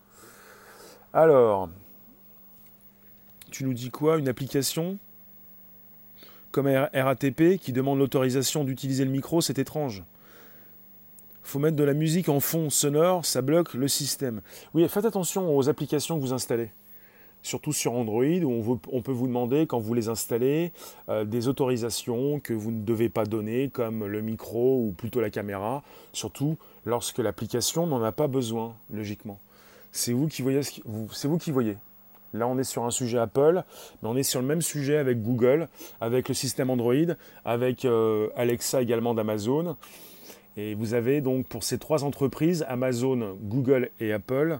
[1.13, 1.69] Alors,
[3.49, 4.17] tu nous dis quoi?
[4.17, 4.97] Une application?
[6.51, 10.03] Comme RATP qui demande l'autorisation d'utiliser le micro, c'est étrange.
[11.43, 14.41] Faut mettre de la musique en fond sonore, ça bloque le système.
[14.73, 16.69] Oui, faites attention aux applications que vous installez
[17.43, 20.71] surtout sur Android, où on, peut vous demander, quand vous les installez,
[21.09, 25.29] euh, des autorisations que vous ne devez pas donner, comme le micro ou plutôt la
[25.29, 25.83] caméra,
[26.13, 29.39] surtout lorsque l'application n'en a pas besoin, logiquement.
[29.91, 30.61] C'est vous qui voyez.
[30.63, 31.77] C'est vous qui voyez.
[32.33, 33.63] Là, on est sur un sujet Apple,
[34.01, 35.67] mais on est sur le même sujet avec Google,
[35.99, 36.93] avec le système Android,
[37.43, 39.75] avec euh, Alexa également d'Amazon.
[40.55, 44.59] Et vous avez donc pour ces trois entreprises, Amazon, Google et Apple,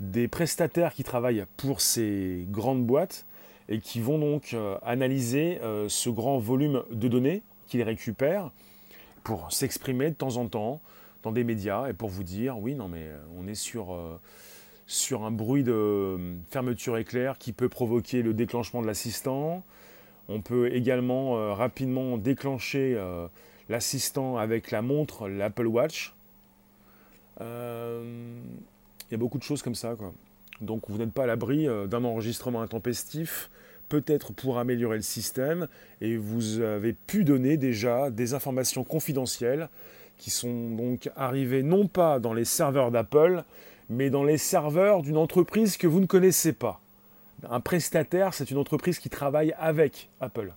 [0.00, 3.26] des prestataires qui travaillent pour ces grandes boîtes
[3.68, 8.50] et qui vont donc euh, analyser euh, ce grand volume de données qu'ils récupèrent
[9.22, 10.80] pour s'exprimer de temps en temps
[11.22, 13.96] dans des médias et pour vous dire oui non mais on est sur,
[14.86, 16.16] sur un bruit de
[16.50, 19.64] fermeture éclair qui peut provoquer le déclenchement de l'assistant.
[20.28, 22.98] On peut également rapidement déclencher
[23.68, 26.14] l'assistant avec la montre, l'Apple Watch.
[27.40, 27.44] Il
[29.10, 29.94] y a beaucoup de choses comme ça.
[29.96, 30.12] Quoi.
[30.60, 33.50] Donc vous n'êtes pas à l'abri euh, d'un enregistrement intempestif,
[33.88, 35.68] peut-être pour améliorer le système,
[36.00, 39.68] et vous avez pu donner déjà des informations confidentielles
[40.16, 43.44] qui sont donc arrivées non pas dans les serveurs d'Apple,
[43.88, 46.80] mais dans les serveurs d'une entreprise que vous ne connaissez pas.
[47.48, 50.52] Un prestataire, c'est une entreprise qui travaille avec Apple.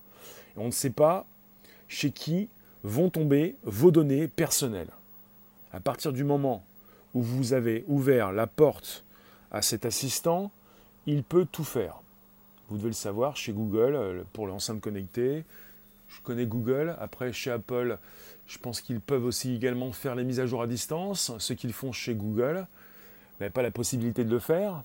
[0.56, 1.26] On ne sait pas
[1.88, 2.50] chez qui
[2.84, 4.92] vont tomber vos données personnelles.
[5.72, 6.64] À partir du moment
[7.14, 9.04] où vous avez ouvert la porte
[9.52, 10.52] à cet assistant,
[11.06, 12.02] il peut tout faire.
[12.70, 15.46] Vous devez le savoir chez Google euh, pour l'enceinte connectée.
[16.10, 16.96] Je connais Google.
[17.00, 17.98] Après, chez Apple,
[18.46, 21.74] je pense qu'ils peuvent aussi également faire les mises à jour à distance, ce qu'ils
[21.74, 22.68] font chez Google.
[23.38, 24.82] Vous n'avez pas la possibilité de le faire.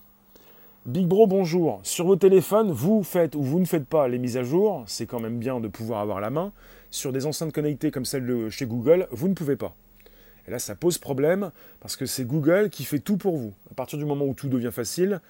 [0.85, 1.81] Big Bro, bonjour.
[1.85, 4.85] Sur vos téléphones, vous faites ou vous ne faites pas les mises à jour.
[4.87, 6.53] C'est quand même bien de pouvoir avoir la main.
[6.91, 9.75] Sur des enceintes connectées comme celle de chez Google, vous ne pouvez pas.
[10.47, 13.55] Et là, ça pose problème parce que c'est Google qui fait tout pour vous.
[13.71, 15.23] À partir du moment où tout devient facile,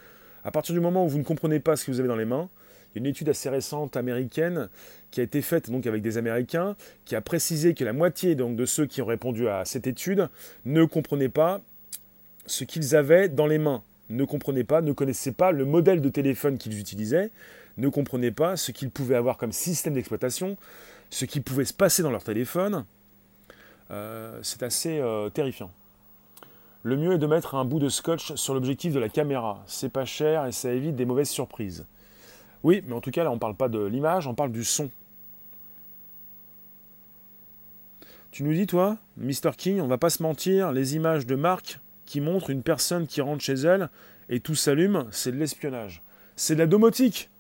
[0.43, 2.25] à partir du moment où vous ne comprenez pas ce que vous avez dans les
[2.25, 2.49] mains,
[2.93, 4.69] il y a une étude assez récente américaine
[5.13, 8.67] qui a été faite donc avec des Américains qui a précisé que la moitié de
[8.67, 10.29] ceux qui ont répondu à cette étude
[10.65, 11.61] ne comprenaient pas
[12.47, 16.09] ce qu'ils avaient dans les mains, ne comprenaient pas, ne connaissaient pas le modèle de
[16.09, 17.31] téléphone qu'ils utilisaient,
[17.79, 20.57] ne comprenaient pas ce qu'ils pouvaient avoir comme système d'exploitation,
[21.11, 22.85] ce qui pouvait se passer dans leur téléphone,
[23.91, 25.71] euh, c'est assez euh, terrifiant.
[26.83, 29.63] Le mieux est de mettre un bout de scotch sur l'objectif de la caméra.
[29.67, 31.85] C'est pas cher et ça évite des mauvaises surprises.
[32.65, 34.65] Oui, mais en tout cas, là, on ne parle pas de l'image, on parle du
[34.65, 34.91] son.
[38.31, 39.51] Tu nous dis, toi, Mr.
[39.57, 41.81] King, on va pas se mentir, les images de Marc
[42.13, 43.89] qui montrent une personne qui rentre chez elle
[44.29, 46.03] et tout s'allume, c'est de l'espionnage.
[46.37, 47.31] C'est de la domotique.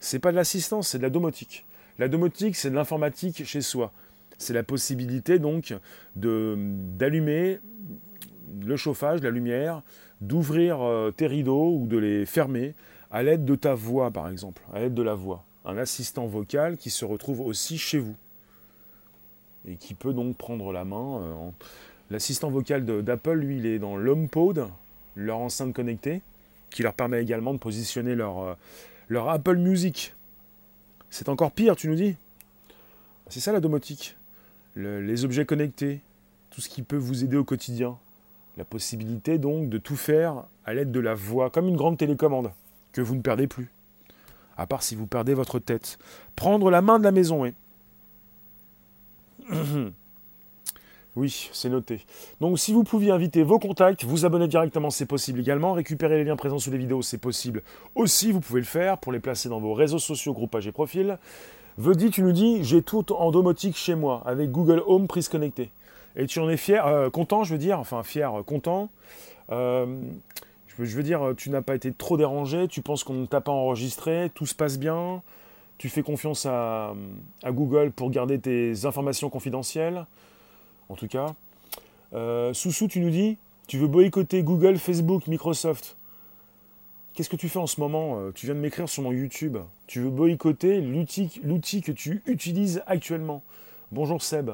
[0.00, 1.64] C'est pas de l'assistance, c'est de la domotique.
[1.98, 3.92] La domotique, c'est de l'informatique chez soi
[4.38, 5.74] c'est la possibilité donc
[6.14, 7.58] d'allumer
[8.62, 9.82] le chauffage, la lumière,
[10.20, 12.74] d'ouvrir euh, tes rideaux ou de les fermer
[13.10, 15.44] à l'aide de ta voix par exemple, à l'aide de la voix.
[15.64, 18.16] Un assistant vocal qui se retrouve aussi chez vous
[19.66, 21.22] et qui peut donc prendre la main.
[21.22, 21.50] Euh,
[22.10, 24.68] l'assistant vocal d'Apple, lui, il est dans l'HomePod,
[25.14, 26.22] leur enceinte connectée,
[26.70, 28.56] qui leur permet également de positionner leur,
[29.10, 30.14] euh, Apple Music.
[31.10, 32.16] C'est encore pire, tu nous dis?
[33.28, 34.16] C'est ça la domotique
[34.76, 36.00] les objets connectés,
[36.50, 37.96] tout ce qui peut vous aider au quotidien.
[38.56, 42.52] La possibilité donc de tout faire à l'aide de la voix, comme une grande télécommande,
[42.92, 43.70] que vous ne perdez plus.
[44.56, 45.98] À part si vous perdez votre tête.
[46.34, 47.52] Prendre la main de la maison, oui.
[51.16, 52.04] Oui, c'est noté.
[52.42, 55.72] Donc si vous pouviez inviter vos contacts, vous abonner directement, c'est possible également.
[55.72, 57.62] Récupérer les liens présents sous les vidéos, c'est possible
[57.94, 58.32] aussi.
[58.32, 61.16] Vous pouvez le faire pour les placer dans vos réseaux sociaux, groupages et profils.
[61.78, 65.70] Vedis, tu nous dis, j'ai tout en domotique chez moi, avec Google Home prise connectée.
[66.16, 68.90] Et tu en es fier, euh, content, je veux dire, enfin fier, euh, content.
[69.50, 69.86] Euh,
[70.66, 73.52] je, veux, dire, tu n'as pas été trop dérangé, tu penses qu'on ne t'a pas
[73.52, 75.22] enregistré, tout se passe bien,
[75.78, 76.94] tu fais confiance à
[77.46, 80.04] Google pour garder tes informations confidentielles
[80.88, 81.34] en tout cas.
[82.12, 85.96] Euh, Soussou, tu nous dis, tu veux boycotter Google, Facebook, Microsoft.
[87.14, 89.56] Qu'est-ce que tu fais en ce moment euh, Tu viens de m'écrire sur mon YouTube.
[89.86, 93.42] Tu veux boycotter l'outil que tu utilises actuellement.
[93.90, 94.50] Bonjour Seb.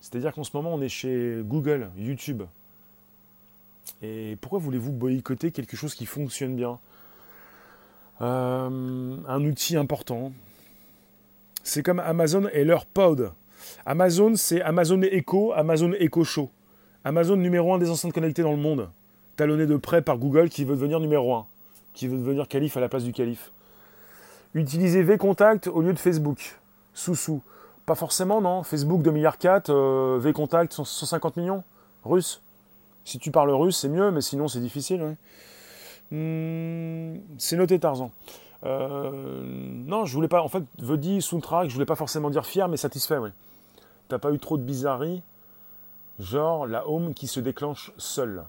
[0.00, 2.42] C'est-à-dire qu'en ce moment, on est chez Google, YouTube.
[4.02, 6.78] Et pourquoi voulez-vous boycotter quelque chose qui fonctionne bien?
[8.20, 10.32] Euh, Un outil important.
[11.62, 13.32] C'est comme Amazon et leur pod.
[13.86, 16.50] Amazon, c'est Amazon Echo, Amazon Echo Show.
[17.04, 18.90] Amazon numéro 1 des enceintes connectées dans le monde.
[19.36, 21.46] Talonné de près par Google qui veut devenir numéro 1.
[21.94, 23.52] Qui veut devenir calife à la place du calife.
[24.54, 26.58] Utilisez V-Contact au lieu de Facebook.
[26.94, 27.42] Sous-sous.
[27.86, 28.62] Pas forcément, non.
[28.62, 31.62] Facebook 2 milliards 4, euh, V-Contact 150 millions.
[32.04, 32.42] Russe.
[33.04, 35.16] Si tu parles russe, c'est mieux, mais sinon c'est difficile.
[36.10, 38.10] Hmm, c'est noté Tarzan.
[38.64, 40.42] Euh, non, je voulais pas.
[40.42, 43.30] En fait, Vedi, Soundtrack, je voulais pas forcément dire fier, mais satisfait, oui.
[44.08, 45.22] T'as pas eu trop de bizarreries
[46.18, 48.44] Genre la home qui se déclenche seule.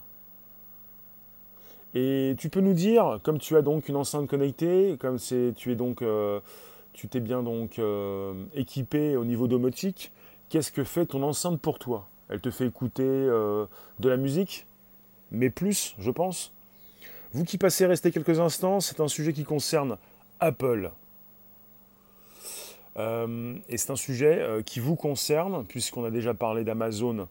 [1.93, 5.71] Et tu peux nous dire, comme tu as donc une enceinte connectée, comme c'est, tu
[5.71, 6.39] es donc, euh,
[6.93, 10.11] tu t'es bien donc euh, équipé au niveau domotique,
[10.49, 12.07] qu'est-ce que fait ton enceinte pour toi?
[12.29, 13.65] Elle te fait écouter euh,
[13.99, 14.67] de la musique,
[15.31, 16.53] mais plus, je pense.
[17.33, 19.97] Vous qui passez rester quelques instants, c'est un sujet qui concerne
[20.39, 20.91] Apple.
[22.99, 27.27] Euh, et c'est un sujet euh, qui vous concerne, puisqu'on a déjà parlé d'Amazon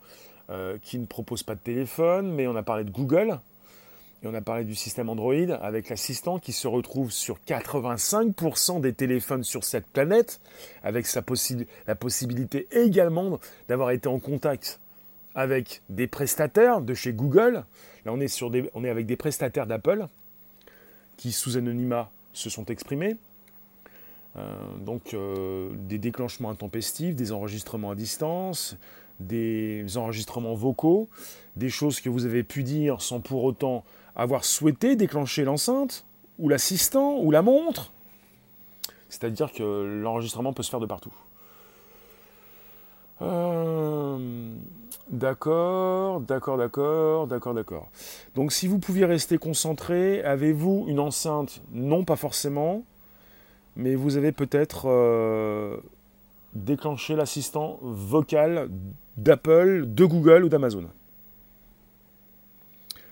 [0.51, 3.39] euh, qui ne propose pas de téléphone, mais on a parlé de Google,
[4.23, 8.93] et on a parlé du système Android avec l'assistant qui se retrouve sur 85% des
[8.93, 10.41] téléphones sur cette planète,
[10.83, 11.07] avec
[11.87, 14.81] la possibilité également d'avoir été en contact
[15.35, 17.65] avec des prestataires de chez Google.
[18.05, 20.09] Là, on est, sur des, on est avec des prestataires d'Apple
[21.17, 23.17] qui, sous anonymat, se sont exprimés.
[24.39, 28.77] Euh, donc euh, des déclenchements intempestifs, des enregistrements à distance,
[29.21, 31.09] des enregistrements vocaux,
[31.57, 36.05] des choses que vous avez pu dire sans pour autant avoir souhaité déclencher l'enceinte,
[36.39, 37.93] ou l'assistant, ou la montre.
[39.09, 41.13] C'est-à-dire que l'enregistrement peut se faire de partout.
[43.23, 44.53] Euh,
[45.11, 47.89] d'accord, d'accord, d'accord, d'accord, d'accord.
[48.37, 51.61] Donc si vous pouviez rester concentré, avez-vous une enceinte?
[51.73, 52.85] Non, pas forcément
[53.79, 55.79] mais vous avez peut-être euh,
[56.55, 58.69] déclenché l'assistant vocal
[59.17, 60.85] d'Apple, de Google ou d'Amazon.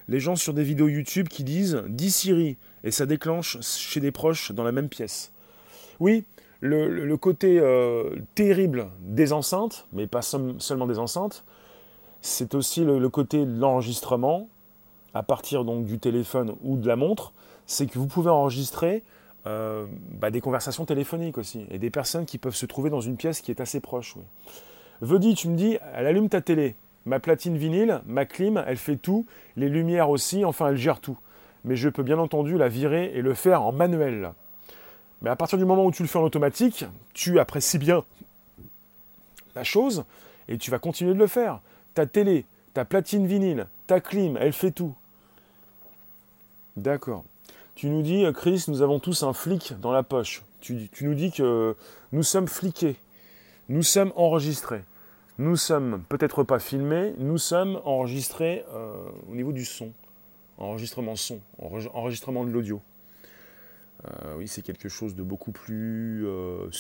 [0.09, 4.11] Les gens sur des vidéos YouTube qui disent Dis Siri et ça déclenche chez des
[4.11, 5.33] proches dans la même pièce.
[6.01, 6.25] Oui,
[6.61, 11.45] le, côté euh, terrible des enceintes, mais pas seulement des enceintes,
[12.23, 14.49] c'est aussi le, côté de l'enregistrement
[15.15, 17.33] à partir donc du téléphone ou de la montre,
[17.67, 19.03] c'est que vous pouvez enregistrer
[19.47, 23.17] euh, bah, des conversations téléphoniques aussi, et des personnes qui peuvent se trouver dans une
[23.17, 24.17] pièce qui est assez proche.
[25.01, 28.97] Vedi, tu me dis, elle allume ta télé, ma platine vinyle, ma clim, elle fait
[28.97, 31.19] tout, les lumières aussi, enfin elle gère tout.
[31.65, 34.33] Mais je peux bien entendu la virer et le faire en manuel.
[35.23, 38.05] Mais à partir du moment où tu le fais en automatique, tu apprécies bien
[39.55, 40.05] la chose
[40.49, 41.61] et tu vas continuer de le faire.
[41.95, 44.95] Ta télé, ta platine vinyle, ta clim, elle fait tout.
[46.77, 47.25] D'accord.
[47.77, 50.43] Tu nous dis, Chris, nous avons tous un flic dans la poche.
[50.61, 51.77] Tu, nous dis que
[52.11, 52.97] nous sommes fliqués.
[53.69, 54.83] Nous sommes enregistrés.
[55.37, 58.95] Nous sommes peut-être pas filmés, nous sommes enregistrés euh,
[59.31, 59.93] au niveau du son.
[60.57, 61.41] Enregistrement son,
[61.93, 62.81] enregistrement de l'audio.
[64.07, 66.27] Euh, oui, c'est quelque chose de beaucoup plus.
[66.27, 66.71] Euh,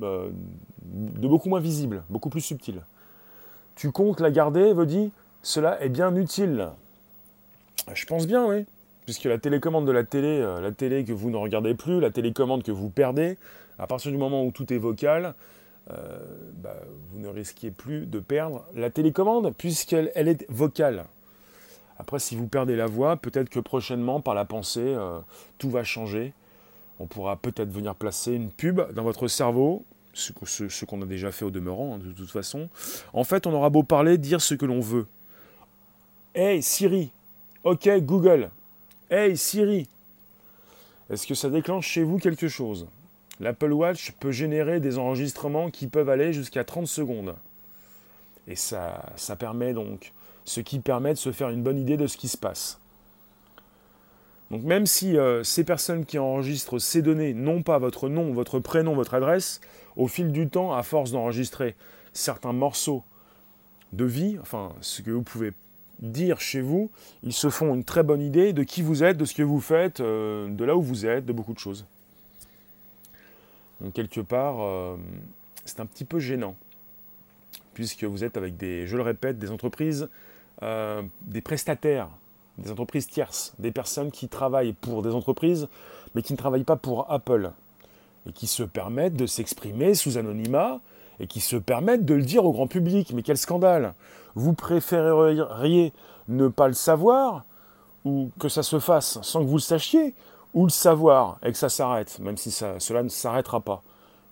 [0.00, 2.84] de beaucoup moins visible, beaucoup plus subtil.
[3.74, 5.10] Tu comptes la garder, Vodi
[5.42, 6.70] Cela est bien utile.
[7.92, 8.66] Je pense bien, oui
[9.04, 12.10] puisque la télécommande de la télé, euh, la télé que vous ne regardez plus, la
[12.10, 13.38] télécommande que vous perdez,
[13.78, 15.34] à partir du moment où tout est vocal,
[15.90, 16.18] euh,
[16.54, 16.76] bah,
[17.12, 21.04] vous ne risquez plus de perdre la télécommande puisqu'elle elle est vocale.
[21.98, 25.20] Après, si vous perdez la voix, peut-être que prochainement, par la pensée, euh,
[25.58, 26.32] tout va changer.
[26.98, 31.44] On pourra peut-être venir placer une pub dans votre cerveau, ce, qu'on a déjà fait
[31.44, 32.68] au demeurant, hein, de toute façon.
[33.12, 35.06] En fait, on aura beau parler, dire ce que l'on veut.
[36.34, 37.10] Hey Siri,
[37.62, 38.50] ok Google,
[39.10, 39.86] Hey Siri,
[41.10, 42.88] est-ce que ça déclenche chez vous quelque chose?
[43.38, 47.36] L'Apple Watch peut générer des enregistrements qui peuvent aller jusqu'à 30 secondes.
[48.48, 50.14] Et ça, ça permet donc,
[50.46, 52.80] ce qui permet de se faire une bonne idée de ce qui se passe.
[54.50, 58.58] Donc même si euh, ces personnes qui enregistrent ces données n'ont pas votre nom, votre
[58.58, 59.60] prénom, votre adresse,
[59.96, 61.76] au fil du temps, à force d'enregistrer
[62.14, 63.04] certains morceaux
[63.92, 65.52] de vie, enfin ce que vous pouvez
[66.12, 66.90] dire chez vous,
[67.22, 69.60] ils se font une très bonne idée de qui vous êtes, de ce que vous
[69.60, 71.86] faites, euh, de là où vous êtes, de beaucoup de choses.
[73.80, 74.96] Donc quelque part, euh,
[75.64, 76.56] c'est un petit peu gênant,
[77.74, 80.08] puisque vous êtes avec des, je le répète, des entreprises,
[80.62, 82.08] euh, des prestataires,
[82.58, 85.68] des entreprises tierces, des personnes qui travaillent pour des entreprises,
[86.14, 87.50] mais qui ne travaillent pas pour Apple,
[88.28, 90.80] et qui se permettent de s'exprimer sous anonymat,
[91.20, 93.12] et qui se permettent de le dire au grand public.
[93.12, 93.94] Mais quel scandale
[94.34, 95.92] Vous préféreriez
[96.28, 97.44] ne pas le savoir,
[98.04, 100.14] ou que ça se fasse sans que vous le sachiez,
[100.52, 103.82] ou le savoir et que ça s'arrête, même si cela ne s'arrêtera pas.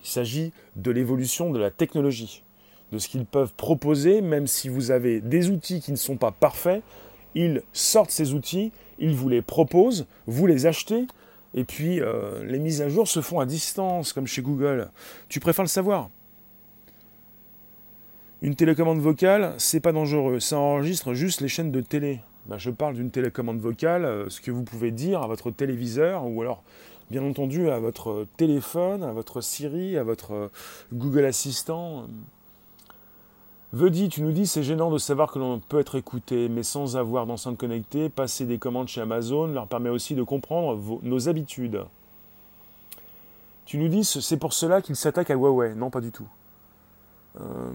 [0.03, 2.43] Il s'agit de l'évolution de la technologie,
[2.93, 6.31] de ce qu'ils peuvent proposer, même si vous avez des outils qui ne sont pas
[6.31, 6.83] parfaits,
[7.35, 11.07] ils sortent ces outils, ils vous les proposent, vous les achetez,
[11.55, 14.91] et puis euh, les mises à jour se font à distance, comme chez Google.
[15.29, 16.09] Tu préfères le savoir?
[18.43, 20.41] Une télécommande vocale, c'est pas dangereux.
[20.41, 22.21] Ça enregistre juste les chaînes de télé.
[22.47, 26.27] Ben, je parle d'une télécommande vocale, euh, ce que vous pouvez dire à votre téléviseur
[26.27, 26.65] ou alors,
[27.09, 30.49] bien entendu, à votre téléphone, à votre Siri, à votre euh,
[30.93, 32.07] Google Assistant.
[33.73, 36.97] Vedi, tu nous dis c'est gênant de savoir que l'on peut être écouté, mais sans
[36.97, 41.85] avoir d'enceinte connectée, passer des commandes chez Amazon leur permet aussi de comprendre nos habitudes.
[43.67, 45.77] Tu nous dis c'est pour cela qu'ils s'attaquent à Huawei.
[45.77, 46.27] Non, pas du tout.
[47.41, 47.71] Euh,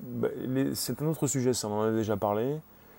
[0.00, 0.28] bah,
[0.74, 2.56] c'est un autre sujet, ça on en a déjà parlé.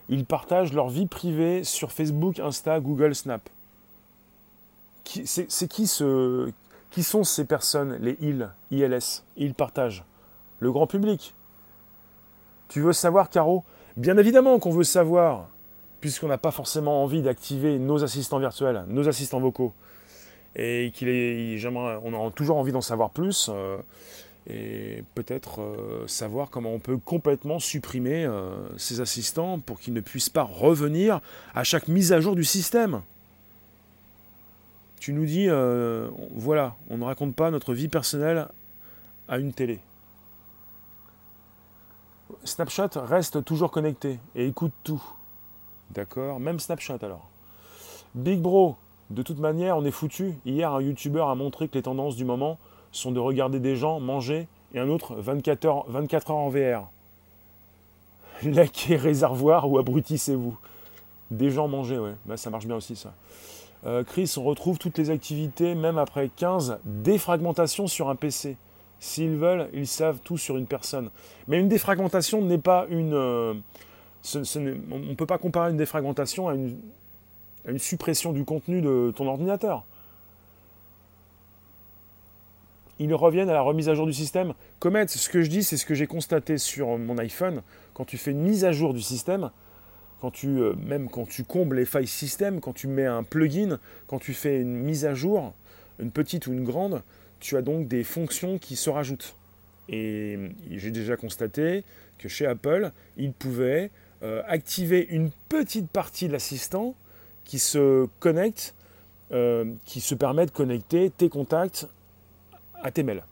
[0.09, 3.49] Ils partagent leur vie privée sur Facebook, Insta, Google, Snap.
[5.03, 6.51] C'est qui ce,
[6.91, 10.03] qui sont ces personnes, les ils, ILS Ils partagent.
[10.59, 11.35] Le grand public.
[12.67, 13.63] Tu veux savoir, Caro?
[13.95, 15.49] Bien évidemment qu'on veut savoir,
[16.01, 19.73] puisqu'on n'a pas forcément envie d'activer nos assistants virtuels, nos assistants vocaux.
[20.55, 23.49] Et qu'il on a toujours envie d'en savoir plus.
[23.53, 23.77] Euh,
[24.49, 29.99] et peut-être euh, savoir comment on peut complètement supprimer euh, ces assistants pour qu'ils ne
[29.99, 31.19] puissent pas revenir
[31.53, 33.01] à chaque mise à jour du système.
[34.99, 38.47] Tu nous dis, euh, voilà, on ne raconte pas notre vie personnelle
[39.27, 39.79] à une télé.
[42.45, 45.03] Snapchat reste toujours connecté et écoute tout.
[45.91, 47.29] D'accord Même Snapchat alors.
[48.15, 48.77] Big Bro,
[49.09, 50.35] de toute manière, on est foutu.
[50.45, 52.57] Hier, un YouTuber a montré que les tendances du moment
[52.91, 56.89] sont de regarder des gens manger et un autre 24 heures, 24 heures en VR.
[58.43, 60.57] Laquais réservoir ou abrutissez-vous
[61.31, 63.13] Des gens manger, ouais, bah, ça marche bien aussi ça.
[63.85, 68.57] Euh, Chris, on retrouve toutes les activités, même après 15 défragmentations sur un PC.
[68.99, 71.09] S'ils veulent, ils savent tout sur une personne.
[71.47, 73.13] Mais une défragmentation n'est pas une.
[73.13, 73.53] Euh,
[74.35, 79.85] on ne peut pas comparer une défragmentation à une suppression du contenu de ton ordinateur
[82.99, 84.53] ils reviennent à la remise à jour du système.
[84.79, 87.61] Comet, ce que je dis, c'est ce que j'ai constaté sur mon iPhone.
[87.93, 89.51] Quand tu fais une mise à jour du système,
[90.23, 94.33] euh, même quand tu combles les failles système, quand tu mets un plugin, quand tu
[94.33, 95.53] fais une mise à jour,
[95.99, 97.03] une petite ou une grande,
[97.39, 99.35] tu as donc des fonctions qui se rajoutent.
[99.89, 100.37] Et
[100.71, 101.83] j'ai déjà constaté
[102.17, 103.91] que chez Apple, ils pouvaient
[104.23, 106.95] euh, activer une petite partie de l'assistant
[107.45, 108.73] qui se connecte,
[109.31, 111.87] euh, qui se permet de connecter tes contacts
[112.83, 113.23] à tes mails.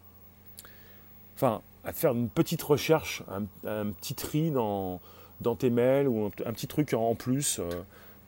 [1.35, 5.01] Enfin, à faire une petite recherche, un, petit tri dans,
[5.41, 7.69] dans, tes mails ou un, petit truc en plus euh,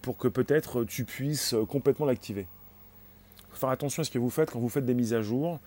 [0.01, 2.47] pour que peut-être tu puisses complètement l'activer.
[3.53, 5.59] Faire attention à ce que vous faites quand vous faites des mises à jour.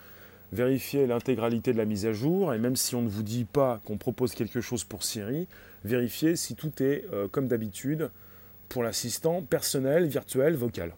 [0.53, 3.81] Vérifiez l'intégralité de la mise à jour et même si on ne vous dit pas
[3.85, 5.47] qu'on propose quelque chose pour Siri,
[5.85, 8.11] vérifiez si tout est euh, comme d'habitude
[8.69, 10.95] pour l'assistant personnel, virtuel, vocal.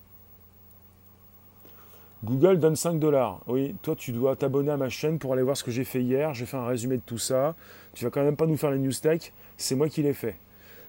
[2.25, 3.41] Google donne 5 dollars.
[3.49, 6.03] Oui, toi tu dois t'abonner à ma chaîne pour aller voir ce que j'ai fait
[6.03, 6.35] hier.
[6.35, 7.55] J'ai fait un résumé de tout ça.
[7.95, 9.33] Tu vas quand même pas nous faire les news tech.
[9.57, 10.37] C'est moi qui l'ai fait.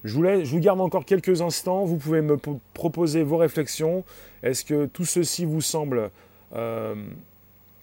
[0.03, 1.85] Je vous, garde encore quelques instants.
[1.85, 2.37] Vous pouvez me
[2.73, 4.03] proposer vos réflexions.
[4.43, 6.11] Est-ce que tout ceci vous semble
[6.53, 6.95] euh,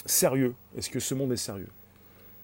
[0.04, 0.54] sérieux?
[0.76, 1.68] Est-ce que ce monde est sérieux?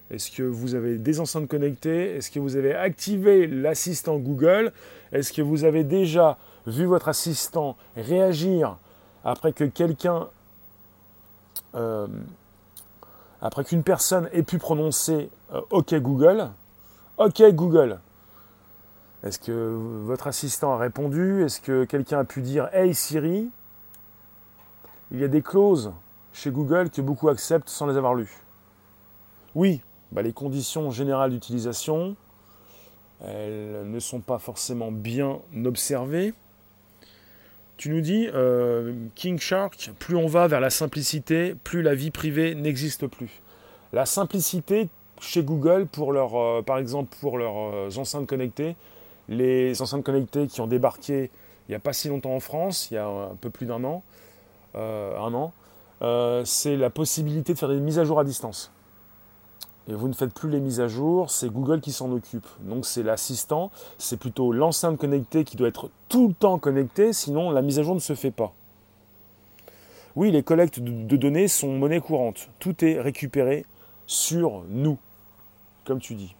[0.09, 2.15] Est-ce que vous avez des enceintes connectées?
[2.15, 4.71] Est-ce que vous avez activé l'assistant Google?
[5.11, 8.77] Est-ce que vous avez déjà vu votre assistant réagir
[9.23, 10.27] après que quelqu'un
[11.75, 12.07] euh,
[13.41, 16.49] après qu'une personne ait pu prononcer euh, OK Google,
[17.17, 17.99] OK Google.
[19.23, 19.51] Est-ce que
[20.05, 21.43] votre assistant a répondu?
[21.43, 23.49] Est-ce que quelqu'un a pu dire Hey Siri?
[25.11, 25.91] Il y a des clauses
[26.33, 28.43] chez Google que beaucoup acceptent sans les avoir lues.
[29.55, 32.15] Oui, bah, les conditions générales d'utilisation,
[33.21, 36.33] elles ne sont pas forcément bien observées.
[37.77, 42.09] Tu nous dis, euh, King Shark, plus on va vers la simplicité, plus la vie
[42.09, 43.29] privée n'existe plus.
[43.93, 44.89] La simplicité
[45.21, 48.75] chez Google, euh, par exemple pour leurs euh, enceintes connectées,
[49.29, 51.29] les enceintes connectées qui ont débarqué
[51.67, 53.83] il n'y a pas si longtemps en France, il y a un peu plus d'un
[53.83, 54.01] an,
[54.73, 55.51] un an,
[56.45, 58.71] c'est la possibilité de faire des mises à jour à distance
[59.87, 62.47] et vous ne faites plus les mises à jour, c'est Google qui s'en occupe.
[62.61, 67.51] Donc c'est l'assistant, c'est plutôt l'enceinte connectée qui doit être tout le temps connectée, sinon
[67.51, 68.53] la mise à jour ne se fait pas.
[70.15, 72.49] Oui, les collectes de données sont monnaie courante.
[72.59, 73.65] Tout est récupéré
[74.07, 74.97] sur nous,
[75.85, 76.33] comme tu dis.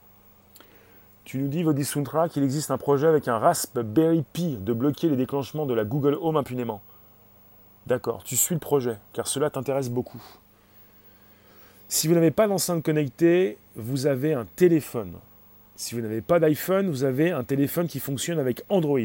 [1.24, 5.16] Tu nous dis, Vodisundra, qu'il existe un projet avec un Raspberry Pi de bloquer les
[5.16, 6.82] déclenchements de la Google Home impunément.
[7.86, 10.24] D'accord, tu suis le projet, car cela t'intéresse beaucoup.
[11.90, 15.14] Si vous n'avez pas d'enceinte connectée, vous avez un téléphone.
[15.78, 19.00] Si vous n'avez pas d'iPhone, vous avez un téléphone qui fonctionne avec Android.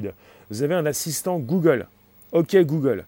[0.50, 1.86] Vous avez un assistant Google.
[2.32, 3.04] OK Google.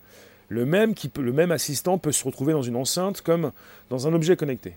[0.49, 3.51] Le même, qui peut, le même assistant peut se retrouver dans une enceinte comme
[3.91, 4.75] dans un objet connecté.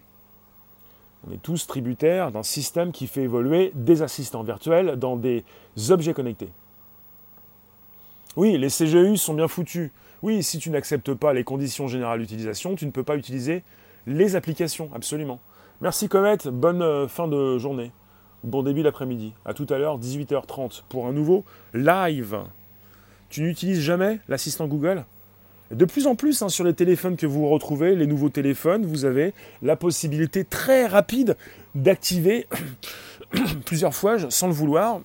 [1.27, 5.43] On est tous tributaires d'un système qui fait évoluer des assistants virtuels dans des
[5.89, 6.49] objets connectés.
[8.35, 9.91] Oui, les CGU sont bien foutus.
[10.23, 13.63] Oui, si tu n'acceptes pas les conditions générales d'utilisation, tu ne peux pas utiliser
[14.07, 15.39] les applications, absolument.
[15.81, 17.91] Merci Comet, bonne euh, fin de journée.
[18.43, 19.33] Bon début d'après-midi.
[19.45, 21.43] À tout à l'heure, 18h30, pour un nouveau
[21.73, 22.39] live.
[23.29, 25.05] Tu n'utilises jamais l'assistant Google?
[25.71, 29.03] De plus en plus, hein, sur les téléphones que vous retrouvez, les nouveaux téléphones, vous
[29.03, 31.35] avez la possibilité très rapide
[31.75, 32.47] d'activer
[33.65, 35.01] plusieurs fois, sans le vouloir.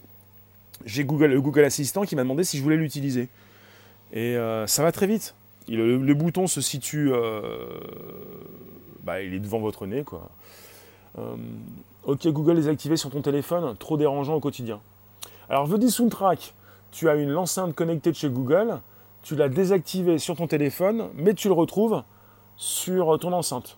[0.85, 3.29] J'ai Google, le Google Assistant qui m'a demandé si je voulais l'utiliser.
[4.13, 5.35] Et euh, ça va très vite.
[5.69, 7.81] le, bouton se situe euh,
[9.03, 10.05] bah, il est devant votre nez.
[10.05, 10.31] Quoi.
[11.19, 11.37] Euh,
[12.05, 14.81] ok, Google désactivé sur ton téléphone, trop dérangeant au quotidien.
[15.49, 16.55] Alors, veux Soundtrack,
[16.91, 18.81] tu as une enceinte connectée de chez Google,
[19.23, 22.03] tu l'as désactivé sur ton téléphone, mais tu le retrouves
[22.57, 23.77] sur ton enceinte.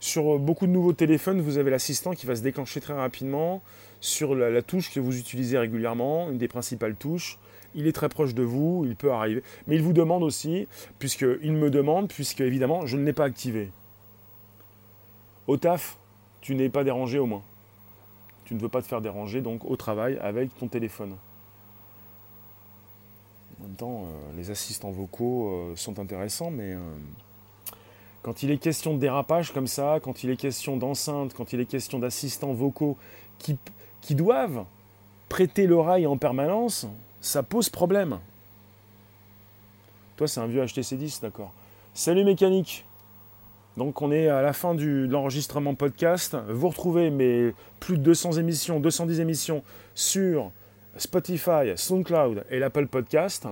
[0.00, 3.62] Sur beaucoup de nouveaux téléphones, vous avez l'assistant qui va se déclencher très rapidement
[4.00, 7.38] sur la, touche que vous utilisez régulièrement, une des principales touches
[7.74, 9.42] il est très proche de vous, il peut arriver.
[9.66, 10.68] Mais il vous demande aussi,
[10.98, 13.70] puisqu'il me demande, puisque évidemment, je ne l'ai pas activé.
[15.46, 15.98] Au taf,
[16.40, 17.42] tu n'es pas dérangé au moins.
[18.44, 21.16] Tu ne veux pas te faire déranger donc au travail avec ton téléphone.
[23.58, 26.78] En même temps, euh, les assistants vocaux euh, sont intéressants, mais euh,
[28.22, 31.60] quand il est question de dérapage comme ça, quand il est question d'enceinte, quand il
[31.60, 32.98] est question d'assistants vocaux
[33.38, 33.56] qui,
[34.00, 34.64] qui doivent
[35.28, 36.86] prêter l'oreille en permanence,
[37.24, 38.18] ça pose problème.
[40.16, 41.52] Toi, c'est un vieux HTC 10, d'accord.
[41.94, 42.84] Salut mécanique.
[43.78, 46.36] Donc on est à la fin de l'enregistrement podcast.
[46.48, 49.64] Vous retrouvez mes plus de 200 émissions, 210 émissions
[49.94, 50.52] sur
[50.98, 53.48] Spotify, SoundCloud et l'Apple Podcast.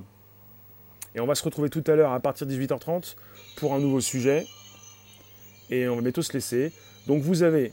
[1.15, 3.17] Et on va se retrouver tout à l'heure à partir de 18h30
[3.57, 4.47] pour un nouveau sujet.
[5.71, 6.73] Et on va bientôt se laisser.
[7.07, 7.73] Donc vous avez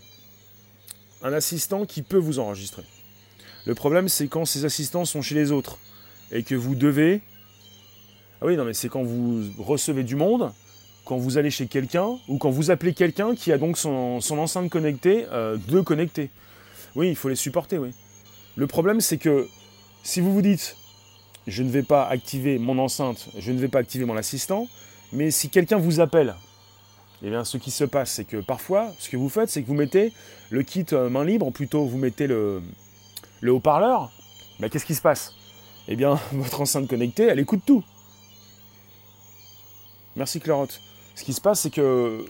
[1.21, 2.83] un assistant qui peut vous enregistrer.
[3.65, 5.77] Le problème, c'est quand ces assistants sont chez les autres
[6.31, 7.21] et que vous devez.
[8.41, 10.51] Ah oui, non, mais c'est quand vous recevez du monde,
[11.05, 14.69] quand vous allez chez quelqu'un, ou quand vous appelez quelqu'un qui a donc son, enceinte
[14.69, 16.29] connectée, euh, de connecter.
[16.95, 17.91] Oui, il faut les supporter, oui.
[18.55, 19.47] Le problème, c'est que
[20.03, 20.75] si vous vous dites,
[21.47, 24.67] je ne vais pas activer mon enceinte, je ne vais pas activer mon assistant,
[25.11, 26.35] mais si quelqu'un vous appelle,
[27.21, 29.67] eh bien, ce qui se passe, c'est que parfois, ce que vous faites, c'est que
[29.67, 30.13] vous mettez
[30.49, 32.61] le kit euh, main libre, plutôt vous mettez le,
[33.41, 34.11] le haut-parleur.
[34.59, 35.33] Ben, Qu'est-ce qui se passe?
[35.89, 37.83] Eh bien, votre enceinte connectée, elle écoute tout.
[40.15, 40.81] Merci Clarotte.
[41.15, 42.25] Ce qui se passe, c'est que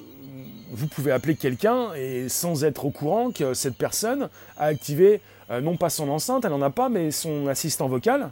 [0.71, 5.61] vous pouvez appeler quelqu'un et sans être au courant que cette personne a activé euh,
[5.61, 8.31] non pas son enceinte, elle n'en a pas, mais son assistant vocal.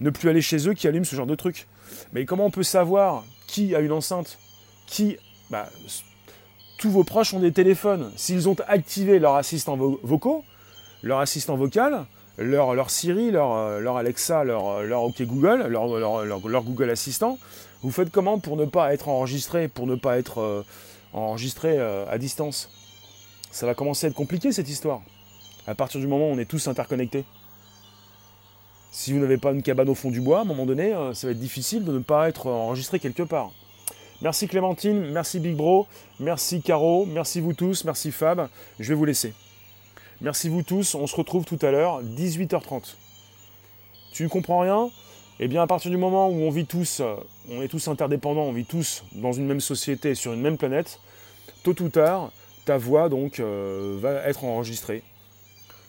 [0.00, 1.66] Ne plus aller chez eux qui allume ce genre de truc.
[2.12, 4.38] Mais comment on peut savoir qui a une enceinte?
[4.86, 5.16] Qui
[5.50, 5.68] bah,
[6.78, 8.10] Tous vos proches ont des téléphones.
[8.16, 9.78] S'ils ont activé leur assistant
[11.02, 12.06] leur assistant vocal,
[12.38, 17.38] leur, Siri, leur, leur, Alexa, leur, leur OK Google, leur, Google Assistant,
[17.82, 20.64] vous faites comment pour ne pas être enregistré, pour ne pas être euh,
[21.12, 22.70] enregistré euh, à distance?
[23.50, 25.02] Ça va commencer à être compliqué cette histoire.
[25.66, 27.24] À partir du moment où on est tous interconnectés.
[28.92, 31.12] Si vous n'avez pas une cabane au fond du bois, à un moment donné, euh,
[31.12, 33.50] ça va être difficile de ne pas être enregistré quelque part.
[34.20, 35.88] Merci Clémentine, merci Big Bro,
[36.20, 38.48] merci Caro, merci vous tous, merci Fab.
[38.78, 39.34] Je vais vous laisser.
[40.22, 42.94] Merci vous tous, on se retrouve tout à l'heure, 18h30.
[44.12, 44.88] Tu ne comprends rien?
[45.40, 47.16] Eh bien à partir du moment où on vit tous, euh,
[47.50, 51.00] on est tous interdépendants, on vit tous dans une même société, sur une même planète,
[51.64, 52.30] tôt ou tard,
[52.64, 55.02] ta voix donc euh, va être enregistrée.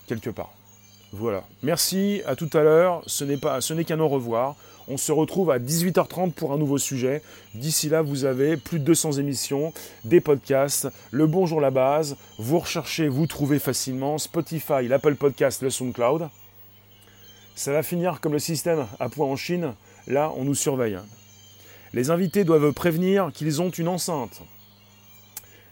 [0.07, 0.51] quelque part.
[1.15, 1.43] Voilà.
[1.61, 3.03] Merci, à tout à l'heure.
[3.05, 4.55] Ce n'est pas, ce qu'un au revoir.
[4.87, 7.21] On se retrouve à 18h30 pour un nouveau sujet.
[7.53, 9.73] D'ici là, vous avez plus de 200 émissions,
[10.05, 12.17] des podcasts, le Bonjour la base.
[12.39, 16.29] Vous recherchez, vous trouvez facilement Spotify, l'Apple Podcast, le SoundCloud.
[17.55, 19.75] Ça va finir comme le système à point en Chine.
[20.07, 20.97] Là, on nous surveille.
[21.93, 24.41] Les invités doivent prévenir qu'ils ont une enceinte.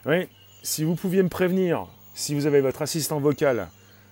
[0.05, 0.27] Oui,
[0.61, 3.69] si vous pouviez me prévenir, si vous avez votre assistant vocal,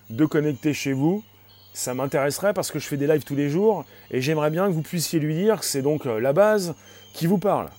[0.10, 1.24] de connecter chez vous,
[1.74, 4.72] ça m'intéresserait parce que je fais des lives tous les jours et j'aimerais bien que
[4.72, 6.76] vous puissiez lui dire que c'est donc euh, la base
[7.14, 7.70] qui vous parle.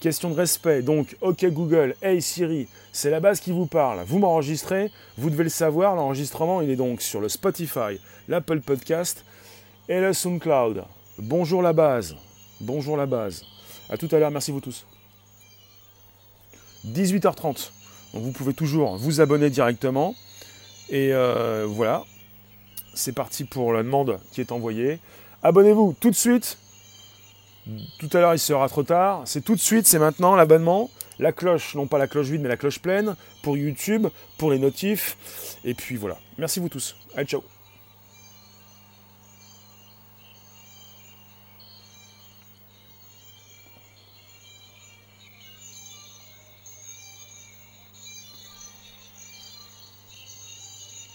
[0.00, 4.04] Question de respect, donc OK Google, Hey Siri, c'est la base qui vous parle.
[4.06, 7.98] Vous m'enregistrez, vous devez le savoir, l'enregistrement il est donc sur le Spotify,
[8.28, 9.24] l'Apple Podcast
[9.88, 10.84] et le SoundCloud.
[11.18, 12.14] Bonjour la base,
[12.60, 13.44] bonjour la base.
[13.90, 14.86] A tout à l'heure, merci vous tous.
[16.86, 17.70] 18h30,
[18.14, 20.14] donc vous pouvez toujours vous abonner directement.
[20.90, 22.04] Et euh, voilà,
[22.94, 25.00] c'est parti pour la demande qui est envoyée.
[25.42, 26.58] Abonnez-vous tout de suite.
[27.98, 29.22] Tout à l'heure, il sera trop tard.
[29.26, 30.90] C'est tout de suite, c'est maintenant l'abonnement.
[31.18, 34.06] La cloche, non pas la cloche vide, mais la cloche pleine pour YouTube,
[34.38, 35.58] pour les notifs.
[35.64, 36.16] Et puis voilà.
[36.38, 36.96] Merci vous tous.
[37.14, 37.42] Allez, ciao.